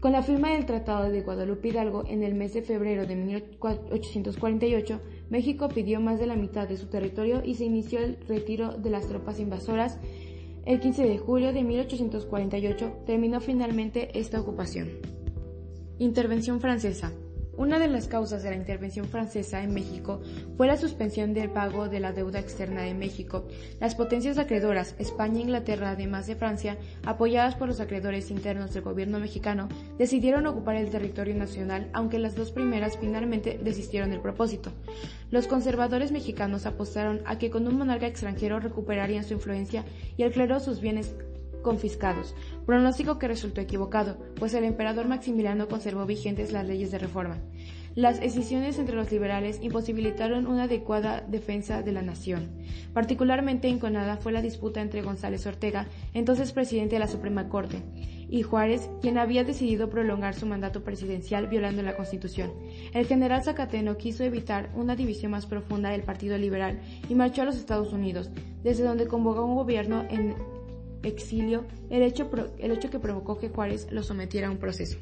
Con 0.00 0.12
la 0.12 0.22
firma 0.22 0.50
del 0.50 0.66
Tratado 0.66 1.10
de 1.10 1.22
Guadalupe 1.22 1.68
Hidalgo 1.68 2.04
en 2.08 2.24
el 2.24 2.34
mes 2.34 2.54
de 2.54 2.62
febrero 2.62 3.06
de 3.06 3.14
1848, 3.14 5.00
México 5.30 5.68
pidió 5.68 6.00
más 6.00 6.18
de 6.18 6.26
la 6.26 6.34
mitad 6.34 6.68
de 6.68 6.76
su 6.76 6.86
territorio 6.88 7.40
y 7.44 7.54
se 7.54 7.66
inició 7.66 8.00
el 8.00 8.16
retiro 8.26 8.72
de 8.76 8.90
las 8.90 9.06
tropas 9.06 9.38
invasoras. 9.38 10.00
El 10.66 10.80
15 10.80 11.04
de 11.04 11.18
julio 11.18 11.52
de 11.52 11.62
1848 11.62 13.04
terminó 13.06 13.40
finalmente 13.40 14.18
esta 14.18 14.40
ocupación. 14.40 14.88
Intervención 15.98 16.60
francesa. 16.60 17.12
Una 17.56 17.78
de 17.78 17.86
las 17.86 18.08
causas 18.08 18.42
de 18.42 18.50
la 18.50 18.56
intervención 18.56 19.06
francesa 19.06 19.62
en 19.62 19.74
México 19.74 20.22
fue 20.56 20.66
la 20.66 20.78
suspensión 20.78 21.34
del 21.34 21.50
pago 21.50 21.88
de 21.88 22.00
la 22.00 22.12
deuda 22.12 22.40
externa 22.40 22.82
de 22.82 22.94
México. 22.94 23.46
Las 23.78 23.94
potencias 23.94 24.38
acreedoras, 24.38 24.94
España 24.98 25.38
e 25.38 25.42
Inglaterra, 25.42 25.90
además 25.90 26.26
de 26.26 26.36
Francia, 26.36 26.78
apoyadas 27.04 27.54
por 27.54 27.68
los 27.68 27.80
acreedores 27.80 28.30
internos 28.30 28.72
del 28.72 28.82
gobierno 28.82 29.20
mexicano, 29.20 29.68
decidieron 29.98 30.46
ocupar 30.46 30.76
el 30.76 30.90
territorio 30.90 31.34
nacional, 31.34 31.90
aunque 31.92 32.18
las 32.18 32.34
dos 32.34 32.52
primeras 32.52 32.96
finalmente 32.96 33.60
desistieron 33.62 34.10
del 34.10 34.20
propósito. 34.20 34.72
Los 35.30 35.46
conservadores 35.46 36.10
mexicanos 36.10 36.66
apostaron 36.66 37.20
a 37.26 37.38
que 37.38 37.50
con 37.50 37.66
un 37.68 37.76
monarca 37.76 38.06
extranjero 38.06 38.60
recuperarían 38.60 39.24
su 39.24 39.34
influencia 39.34 39.84
y 40.16 40.22
el 40.22 40.32
sus 40.60 40.80
bienes 40.80 41.14
confiscados, 41.62 42.34
pronóstico 42.66 43.18
que 43.18 43.28
resultó 43.28 43.60
equivocado, 43.60 44.18
pues 44.36 44.52
el 44.54 44.64
emperador 44.64 45.08
Maximiliano 45.08 45.68
conservó 45.68 46.04
vigentes 46.04 46.52
las 46.52 46.66
leyes 46.66 46.90
de 46.90 46.98
reforma. 46.98 47.38
Las 47.94 48.22
escisiones 48.22 48.78
entre 48.78 48.96
los 48.96 49.12
liberales 49.12 49.58
imposibilitaron 49.62 50.46
una 50.46 50.62
adecuada 50.62 51.20
defensa 51.20 51.82
de 51.82 51.92
la 51.92 52.00
nación. 52.00 52.48
Particularmente 52.94 53.68
enconada 53.68 54.16
fue 54.16 54.32
la 54.32 54.40
disputa 54.40 54.80
entre 54.80 55.02
González 55.02 55.46
Ortega, 55.46 55.86
entonces 56.14 56.52
presidente 56.52 56.94
de 56.94 57.00
la 57.00 57.06
Suprema 57.06 57.50
Corte, 57.50 57.82
y 58.30 58.40
Juárez, 58.40 58.88
quien 59.02 59.18
había 59.18 59.44
decidido 59.44 59.90
prolongar 59.90 60.34
su 60.34 60.46
mandato 60.46 60.82
presidencial 60.82 61.48
violando 61.48 61.82
la 61.82 61.94
Constitución. 61.94 62.50
El 62.94 63.04
general 63.04 63.44
Zacateno 63.44 63.98
quiso 63.98 64.24
evitar 64.24 64.70
una 64.74 64.96
división 64.96 65.32
más 65.32 65.44
profunda 65.44 65.90
del 65.90 66.02
Partido 66.02 66.38
Liberal 66.38 66.80
y 67.10 67.14
marchó 67.14 67.42
a 67.42 67.44
los 67.44 67.56
Estados 67.56 67.92
Unidos, 67.92 68.30
desde 68.62 68.84
donde 68.84 69.06
convocó 69.06 69.44
un 69.44 69.54
gobierno 69.54 70.06
en 70.08 70.34
exilio 71.02 71.64
el 71.90 72.02
hecho, 72.02 72.30
el 72.58 72.72
hecho 72.72 72.90
que 72.90 72.98
provocó 72.98 73.38
que 73.38 73.48
Juárez 73.48 73.88
lo 73.90 74.02
sometiera 74.02 74.48
a 74.48 74.50
un 74.50 74.58
proceso. 74.58 74.98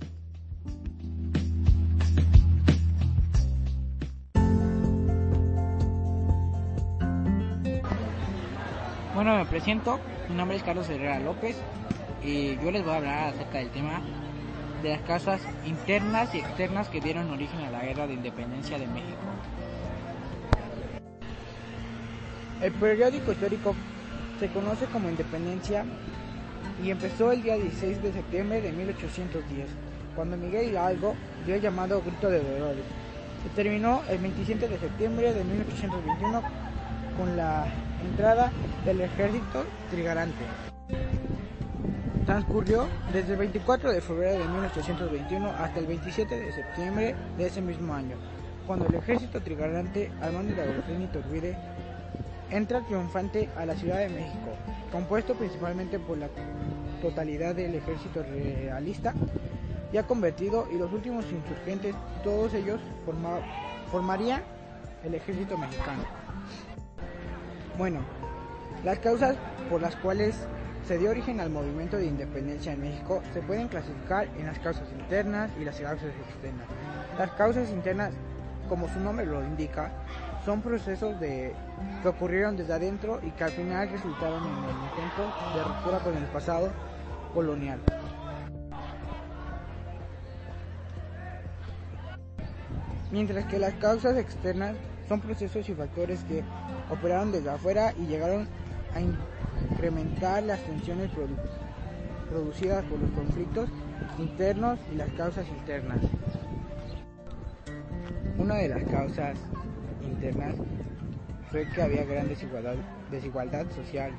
Bueno, 9.14 9.37
me 9.37 9.45
presento, 9.45 10.00
mi 10.30 10.35
nombre 10.35 10.57
es 10.57 10.62
Carlos 10.62 10.88
Herrera 10.88 11.21
López 11.21 11.57
y 12.25 12.57
yo 12.57 12.71
les 12.71 12.83
voy 12.83 12.95
a 12.95 12.97
hablar 12.97 13.35
acerca 13.35 13.59
del 13.59 13.71
tema 13.71 14.00
de 14.83 14.90
las 14.90 15.02
causas 15.02 15.42
internas 15.66 16.35
y 16.35 16.38
externas 16.38 16.88
que 16.88 17.00
dieron 17.00 17.30
origen 17.30 17.61
a 17.61 17.71
la 17.71 17.83
guerra 17.83 18.07
de 18.07 18.14
independencia 18.14 18.78
de 18.78 18.87
México. 18.87 19.19
El 22.62 22.73
periódico 22.73 23.33
histórico 23.33 23.75
se 24.40 24.49
conoce 24.49 24.87
como 24.87 25.11
Independencia 25.11 25.85
y 26.82 26.90
empezó 26.90 27.30
el 27.30 27.42
día 27.42 27.56
16 27.56 28.02
de 28.02 28.12
septiembre 28.12 28.62
de 28.62 28.73
1810, 28.73 29.68
cuando 30.16 30.38
Miguel 30.38 30.70
Hidalgo 30.70 31.14
dio 31.44 31.56
el 31.56 31.61
llamado 31.61 32.00
Grito 32.00 32.30
de 32.30 32.42
Dolores. 32.42 32.85
Se 33.42 33.50
terminó 33.50 34.00
el 34.09 34.18
27 34.18 34.66
de 34.66 34.78
septiembre 34.78 35.35
de 35.35 35.44
1821 35.44 36.42
con 37.18 37.37
la 37.37 37.66
entrada 38.02 38.50
del 38.87 39.02
ejército 39.02 39.64
trigarante. 39.90 40.44
Transcurrió 42.25 42.87
desde 43.12 43.32
el 43.32 43.38
24 43.40 43.92
de 43.92 44.00
febrero 44.00 44.38
de 44.38 44.49
1821 44.49 45.50
hasta 45.50 45.80
el 45.80 45.87
27 45.87 46.35
de 46.35 46.52
septiembre 46.52 47.14
de 47.37 47.47
ese 47.47 47.61
mismo 47.61 47.92
año, 47.92 48.16
cuando 48.66 48.87
el 48.87 48.94
ejército 48.94 49.42
trigarante 49.42 50.11
al 50.23 50.32
mando 50.32 50.54
de 50.54 50.62
Agustín 50.62 51.02
Iturbide 51.02 51.59
entra 52.50 52.80
triunfante 52.83 53.49
a 53.57 53.64
la 53.64 53.75
Ciudad 53.75 53.99
de 53.99 54.09
México, 54.09 54.50
compuesto 54.92 55.35
principalmente 55.35 55.99
por 55.99 56.19
la 56.19 56.28
totalidad 57.00 57.54
del 57.54 57.75
ejército 57.75 58.23
realista, 58.23 59.14
ya 59.92 60.04
convertido 60.04 60.69
y 60.73 60.78
los 60.78 60.92
últimos 60.92 61.25
insurgentes, 61.33 61.95
todos 62.23 62.54
ellos 62.54 62.80
formarían 63.90 64.42
el 65.04 65.14
ejército 65.14 65.57
mexicano. 65.57 66.02
Bueno, 67.78 68.00
las 68.85 68.99
causas 68.99 69.37
por 69.69 69.80
las 69.80 69.97
cuales 69.97 70.37
se 70.87 70.99
dio 70.99 71.11
origen 71.11 71.40
al 71.40 71.50
movimiento 71.50 71.97
de 71.97 72.07
independencia 72.07 72.73
en 72.73 72.80
México 72.80 73.22
se 73.33 73.42
pueden 73.42 73.68
clasificar 73.68 74.27
en 74.38 74.46
las 74.46 74.59
causas 74.59 74.88
internas 74.98 75.51
y 75.61 75.64
las 75.64 75.79
causas 75.79 76.11
externas. 76.29 76.66
Las 77.18 77.31
causas 77.33 77.70
internas, 77.70 78.12
como 78.68 78.88
su 78.88 78.98
nombre 78.98 79.27
lo 79.27 79.42
indica, 79.42 79.92
son 80.44 80.62
procesos 80.62 81.18
de, 81.20 81.55
que 82.03 82.09
ocurrieron 82.09 82.57
desde 82.57 82.72
adentro 82.72 83.20
y 83.22 83.31
que 83.31 83.44
al 83.44 83.50
final 83.50 83.88
resultaron 83.90 84.42
en 84.42 84.64
el 84.64 84.76
intento 84.85 85.33
de 85.55 85.64
ruptura 85.64 85.98
con 85.98 86.16
el 86.16 86.24
pasado 86.24 86.70
colonial. 87.35 87.79
Mientras 93.12 93.44
que 93.46 93.59
las 93.59 93.74
causas 93.74 94.16
externas 94.16 94.76
son 95.09 95.20
procesos 95.20 95.68
y 95.68 95.74
factores 95.74 96.22
que 96.24 96.44
operaron 96.90 97.33
desde 97.33 97.50
afuera 97.50 97.92
y 97.98 98.07
llegaron 98.07 98.46
a 98.94 99.00
incrementar 99.72 100.44
las 100.44 100.61
tensiones 100.61 101.11
producidas 102.31 102.85
por 102.85 103.00
los 103.00 103.11
conflictos 103.11 103.68
internos 104.18 104.79
y 104.92 104.96
las 104.96 105.09
causas 105.11 105.46
internas. 105.48 105.98
Una 108.38 108.55
de 108.55 108.68
las 108.68 108.85
causas 108.85 109.37
internas 110.11 110.55
fue 111.51 111.66
que 111.68 111.83
había 111.83 112.05
gran 112.05 112.29
desigualdad, 112.29 113.66
social. 113.70 114.12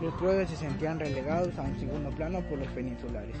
Los 0.00 0.14
criollos 0.14 0.50
se 0.50 0.56
sentían 0.56 0.98
relegados 0.98 1.56
a 1.58 1.62
un 1.62 1.78
segundo 1.78 2.10
plano 2.10 2.40
por 2.42 2.58
los 2.58 2.68
peninsulares. 2.68 3.36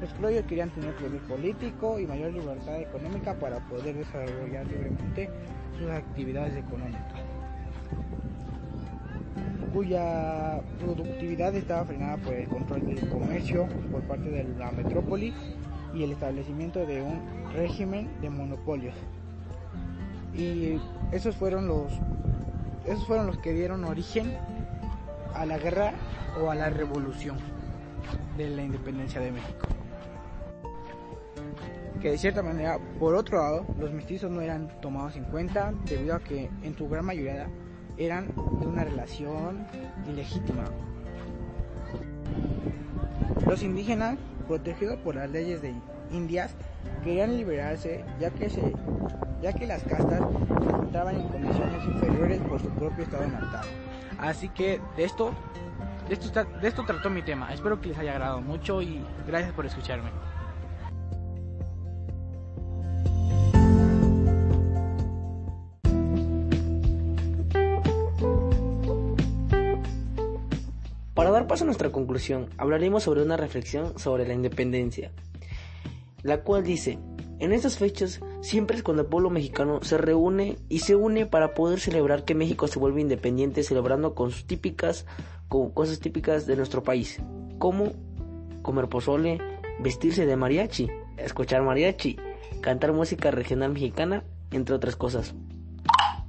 Los 0.00 0.12
criollos 0.14 0.44
querían 0.46 0.70
tener 0.70 0.94
poder 0.94 1.20
político 1.22 1.98
y 1.98 2.06
mayor 2.06 2.32
libertad 2.32 2.80
económica 2.80 3.34
para 3.34 3.58
poder 3.68 3.96
desarrollar 3.96 4.66
libremente 4.66 5.28
sus 5.78 5.88
actividades 5.90 6.56
económicas, 6.56 7.20
cuya 9.72 10.60
productividad 10.80 11.54
estaba 11.54 11.84
frenada 11.84 12.16
por 12.18 12.34
el 12.34 12.48
control 12.48 12.86
del 12.86 13.08
comercio 13.08 13.66
por 13.90 14.02
parte 14.02 14.28
de 14.28 14.44
la 14.58 14.70
metrópoli 14.72 15.32
y 15.94 16.02
el 16.02 16.12
establecimiento 16.12 16.84
de 16.84 17.02
un 17.02 17.20
régimen 17.54 18.08
de 18.20 18.30
monopolios 18.30 18.94
y 20.34 20.80
esos 21.10 21.36
fueron 21.36 21.66
los 21.66 21.92
esos 22.86 23.06
fueron 23.06 23.26
los 23.26 23.38
que 23.38 23.52
dieron 23.52 23.84
origen 23.84 24.36
a 25.34 25.46
la 25.46 25.58
guerra 25.58 25.92
o 26.40 26.50
a 26.50 26.54
la 26.54 26.70
revolución 26.70 27.36
de 28.36 28.50
la 28.50 28.62
independencia 28.62 29.20
de 29.20 29.30
México. 29.30 29.68
Que 32.00 32.10
de 32.10 32.18
cierta 32.18 32.42
manera, 32.42 32.78
por 32.98 33.14
otro 33.14 33.38
lado, 33.38 33.66
los 33.78 33.92
mestizos 33.92 34.30
no 34.30 34.40
eran 34.40 34.68
tomados 34.80 35.14
en 35.16 35.24
cuenta 35.24 35.72
debido 35.84 36.16
a 36.16 36.20
que 36.20 36.50
en 36.62 36.76
su 36.76 36.88
gran 36.88 37.04
mayoría 37.04 37.46
eran 37.96 38.28
de 38.58 38.66
una 38.66 38.84
relación 38.84 39.66
ilegítima. 40.08 40.64
Los 43.46 43.62
indígenas, 43.62 44.18
protegidos 44.48 44.98
por 44.98 45.14
las 45.14 45.30
leyes 45.30 45.62
de 45.62 45.74
Indias, 46.10 46.54
querían 47.04 47.36
liberarse 47.36 48.04
ya 48.18 48.30
que 48.30 48.50
se 48.50 48.72
ya 49.42 49.52
que 49.52 49.66
las 49.66 49.82
castas 49.82 50.20
se 50.20 50.68
encontraban 50.68 51.16
en 51.16 51.28
condiciones 51.28 51.84
inferiores 51.84 52.40
por 52.42 52.60
su 52.60 52.68
propio 52.70 53.04
estado 53.04 53.26
natal. 53.26 53.66
Así 54.18 54.48
que 54.48 54.80
de 54.96 55.04
esto, 55.04 55.32
de 56.08 56.14
esto, 56.14 56.44
de 56.44 56.68
esto 56.68 56.84
trató 56.86 57.10
mi 57.10 57.22
tema. 57.22 57.52
Espero 57.52 57.80
que 57.80 57.88
les 57.88 57.98
haya 57.98 58.12
agradado 58.12 58.40
mucho 58.40 58.80
y 58.80 59.04
gracias 59.26 59.52
por 59.52 59.66
escucharme. 59.66 60.10
Para 71.14 71.30
dar 71.30 71.46
paso 71.48 71.64
a 71.64 71.66
nuestra 71.66 71.90
conclusión, 71.90 72.48
hablaremos 72.58 73.02
sobre 73.02 73.22
una 73.22 73.36
reflexión 73.36 73.98
sobre 73.98 74.26
la 74.26 74.34
independencia, 74.34 75.10
la 76.22 76.42
cual 76.42 76.62
dice, 76.62 76.98
en 77.38 77.52
estas 77.52 77.76
fechas 77.76 78.20
siempre 78.42 78.76
es 78.76 78.82
cuando 78.82 79.02
el 79.02 79.08
pueblo 79.08 79.30
mexicano 79.30 79.78
se 79.82 79.96
reúne 79.96 80.58
y 80.68 80.80
se 80.80 80.96
une 80.96 81.26
para 81.26 81.54
poder 81.54 81.80
celebrar 81.80 82.24
que 82.24 82.34
México 82.34 82.66
se 82.66 82.78
vuelve 82.78 83.00
independiente 83.00 83.62
celebrando 83.62 84.14
con 84.14 84.30
sus 84.30 84.44
típicas, 84.44 85.06
con 85.48 85.70
cosas 85.70 86.00
típicas 86.00 86.44
de 86.46 86.56
nuestro 86.56 86.82
país, 86.82 87.20
como 87.58 87.92
comer 88.62 88.88
pozole, 88.88 89.38
vestirse 89.78 90.26
de 90.26 90.36
mariachi, 90.36 90.90
escuchar 91.16 91.62
mariachi, 91.62 92.18
cantar 92.60 92.92
música 92.92 93.30
regional 93.30 93.72
mexicana, 93.72 94.24
entre 94.50 94.74
otras 94.74 94.96
cosas. 94.96 95.34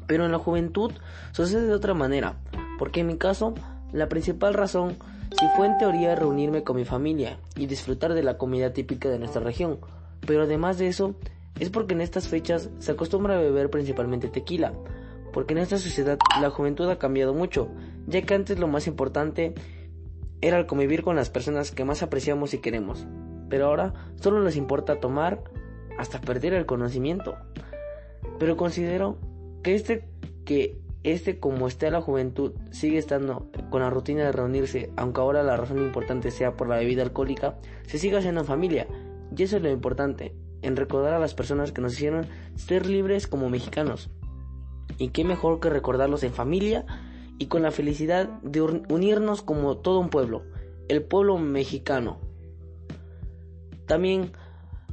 Pero 0.06 0.26
en 0.26 0.32
la 0.32 0.40
juventud 0.40 0.92
sucede 1.32 1.66
de 1.66 1.74
otra 1.74 1.96
manera, 1.96 2.38
porque 2.78 3.02
en 3.02 3.08
mi 3.08 3.18
caso 3.18 3.56
la 3.92 4.08
principal 4.08 4.54
razón 4.54 4.98
si 5.40 5.48
fue 5.56 5.66
en 5.66 5.80
teoría 5.80 6.14
reunirme 6.14 6.64
con 6.64 6.76
mi 6.76 6.86
familia 6.86 7.40
y 7.56 7.66
disfrutar 7.66 8.14
de 8.14 8.22
la 8.22 8.38
comida 8.38 8.72
típica 8.72 9.10
de 9.10 9.18
nuestra 9.18 9.42
región, 9.42 9.80
pero 10.28 10.44
además 10.44 10.78
de 10.78 10.88
eso, 10.88 11.16
es 11.60 11.70
porque 11.70 11.94
en 11.94 12.02
estas 12.02 12.28
fechas 12.28 12.70
se 12.80 12.92
acostumbra 12.92 13.36
a 13.36 13.42
beber 13.42 13.70
principalmente 13.70 14.28
tequila, 14.28 14.74
porque 15.32 15.54
en 15.54 15.60
esta 15.60 15.78
sociedad 15.78 16.18
la 16.42 16.50
juventud 16.50 16.90
ha 16.90 17.00
cambiado 17.00 17.34
mucho, 17.34 17.70
ya 18.08 18.22
que 18.22 18.34
antes 18.34 18.60
lo 18.60 18.68
más 18.68 18.88
importante 18.88 19.54
era 20.42 20.58
el 20.58 20.66
convivir 20.66 21.04
con 21.04 21.16
las 21.16 21.30
personas 21.30 21.72
que 21.72 21.86
más 21.86 22.04
apreciamos 22.04 22.54
y 22.54 22.60
queremos, 22.60 23.08
pero 23.50 23.68
ahora 23.68 23.94
solo 24.16 24.42
les 24.42 24.56
importa 24.56 25.00
tomar 25.00 25.44
hasta 25.98 26.20
perder 26.20 26.54
el 26.54 26.66
conocimiento. 26.66 27.36
Pero 28.40 28.58
considero 28.58 29.18
que 29.62 29.76
este 29.76 30.06
que 30.46 30.80
este 31.04 31.40
como 31.40 31.68
está 31.68 31.90
la 31.90 32.02
juventud 32.02 32.54
sigue 32.72 32.98
estando 32.98 33.50
con 33.70 33.82
la 33.82 33.90
rutina 33.90 34.24
de 34.24 34.32
reunirse, 34.32 34.92
aunque 34.96 35.22
ahora 35.22 35.44
la 35.44 35.58
razón 35.58 35.80
importante 35.80 36.32
sea 36.32 36.56
por 36.56 36.68
la 36.68 36.78
bebida 36.78 37.04
alcohólica, 37.04 37.58
se 37.86 37.98
sigue 37.98 38.18
haciendo 38.18 38.42
en 38.42 38.48
familia. 38.48 38.88
Y 39.36 39.44
eso 39.44 39.58
es 39.58 39.64
lo 39.64 39.70
importante, 39.70 40.34
en 40.64 40.76
recordar 40.76 41.14
a 41.14 41.20
las 41.20 41.36
personas 41.36 41.72
que 41.72 41.82
nos 41.82 41.94
hicieron 41.94 42.28
ser 42.56 42.88
libres 42.88 43.28
como 43.28 43.50
mexicanos. 43.50 44.10
Y 44.98 45.10
qué 45.10 45.24
mejor 45.24 45.60
que 45.60 45.70
recordarlos 45.70 46.24
en 46.24 46.34
familia 46.34 46.86
y 47.38 47.48
con 47.48 47.62
la 47.62 47.72
felicidad 47.72 48.28
de 48.42 48.62
unirnos 48.62 49.42
como 49.42 49.78
todo 49.78 50.00
un 50.00 50.10
pueblo, 50.10 50.44
el 50.88 51.04
pueblo 51.04 51.38
mexicano. 51.38 52.20
También 53.86 54.32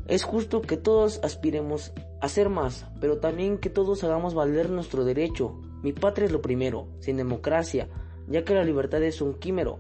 es 0.07 0.25
justo 0.25 0.61
que 0.63 0.77
todos 0.77 1.21
aspiremos 1.23 1.93
a 2.21 2.29
ser 2.29 2.49
más, 2.49 2.87
pero 3.01 3.19
también 3.19 3.59
que 3.59 3.71
todos 3.71 4.03
hagamos 4.05 4.35
valer 4.35 4.71
nuestro 4.71 5.05
derecho. 5.05 5.61
Mi 5.83 5.93
patria 5.93 6.27
es 6.27 6.33
lo 6.33 6.43
primero, 6.43 6.89
sin 6.99 7.17
democracia, 7.17 7.89
ya 8.29 8.45
que 8.45 8.55
la 8.55 8.65
libertad 8.65 9.03
es 9.03 9.21
un 9.21 9.35
químero. 9.35 9.79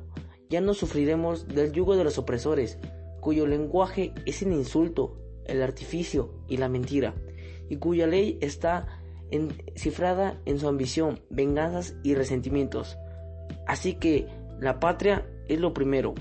Ya 0.48 0.60
no 0.60 0.74
sufriremos 0.74 1.48
del 1.48 1.72
yugo 1.72 1.96
de 1.96 2.04
los 2.04 2.18
opresores, 2.18 2.78
cuyo 3.20 3.46
lenguaje 3.46 4.12
es 4.26 4.42
el 4.42 4.52
insulto, 4.52 5.16
el 5.50 5.62
artificio 5.62 6.32
y 6.48 6.56
la 6.56 6.68
mentira, 6.68 7.14
y 7.68 7.76
cuya 7.76 8.06
ley 8.06 8.38
está 8.40 9.00
cifrada 9.76 10.40
en 10.44 10.58
su 10.58 10.68
ambición, 10.68 11.20
venganzas 11.30 11.94
y 12.02 12.14
resentimientos. 12.14 12.96
Así 13.66 13.94
que 13.94 14.26
la 14.60 14.80
patria 14.80 15.26
es 15.48 15.60
lo 15.60 15.72
primero. 15.72 16.14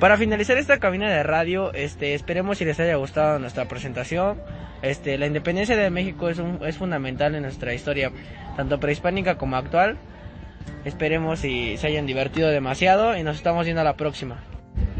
Para 0.00 0.18
finalizar 0.18 0.58
esta 0.58 0.78
cabina 0.80 1.10
de 1.10 1.22
radio, 1.22 1.72
este, 1.72 2.14
esperemos 2.14 2.58
si 2.58 2.66
les 2.66 2.78
haya 2.78 2.96
gustado 2.96 3.38
nuestra 3.38 3.68
presentación. 3.68 4.38
Este, 4.82 5.16
la 5.16 5.26
independencia 5.26 5.78
de 5.78 5.88
México 5.88 6.28
es, 6.28 6.38
un, 6.38 6.58
es 6.62 6.76
fundamental 6.76 7.34
en 7.34 7.42
nuestra 7.42 7.72
historia, 7.72 8.12
tanto 8.54 8.78
prehispánica 8.78 9.38
como 9.38 9.56
actual. 9.56 9.96
Esperemos 10.84 11.40
si 11.40 11.76
se 11.76 11.86
hayan 11.86 12.06
divertido 12.06 12.50
demasiado 12.50 13.16
y 13.16 13.22
nos 13.22 13.36
estamos 13.36 13.64
viendo 13.64 13.80
a 13.80 13.84
la 13.84 13.96
próxima. 13.96 14.42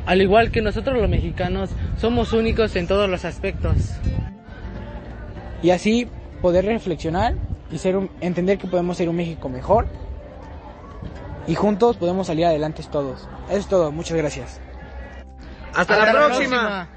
Al 0.07 0.21
igual 0.21 0.51
que 0.51 0.63
nosotros 0.63 0.99
los 0.99 1.09
mexicanos, 1.09 1.71
somos 1.99 2.33
únicos 2.33 2.75
en 2.77 2.87
todos 2.87 3.09
los 3.09 3.25
aspectos. 3.25 3.77
Y 5.63 5.71
así 5.71 6.09
poder 6.43 6.65
reflexionar 6.67 7.35
y 7.71 7.79
ser 7.79 7.97
entender 8.21 8.59
que 8.59 8.67
podemos 8.67 8.97
ser 8.97 9.09
un 9.09 9.17
México 9.17 9.49
mejor 9.49 9.87
y 11.47 11.55
juntos 11.55 11.97
podemos 11.97 12.27
salir 12.27 12.47
adelante 12.47 12.83
todos. 12.91 13.29
Eso 13.49 13.59
es 13.59 13.67
todo, 13.67 13.93
muchas 13.93 14.17
gracias. 14.17 14.61
Hasta, 15.75 15.99
la, 15.99 16.13
próxima. 16.13 16.89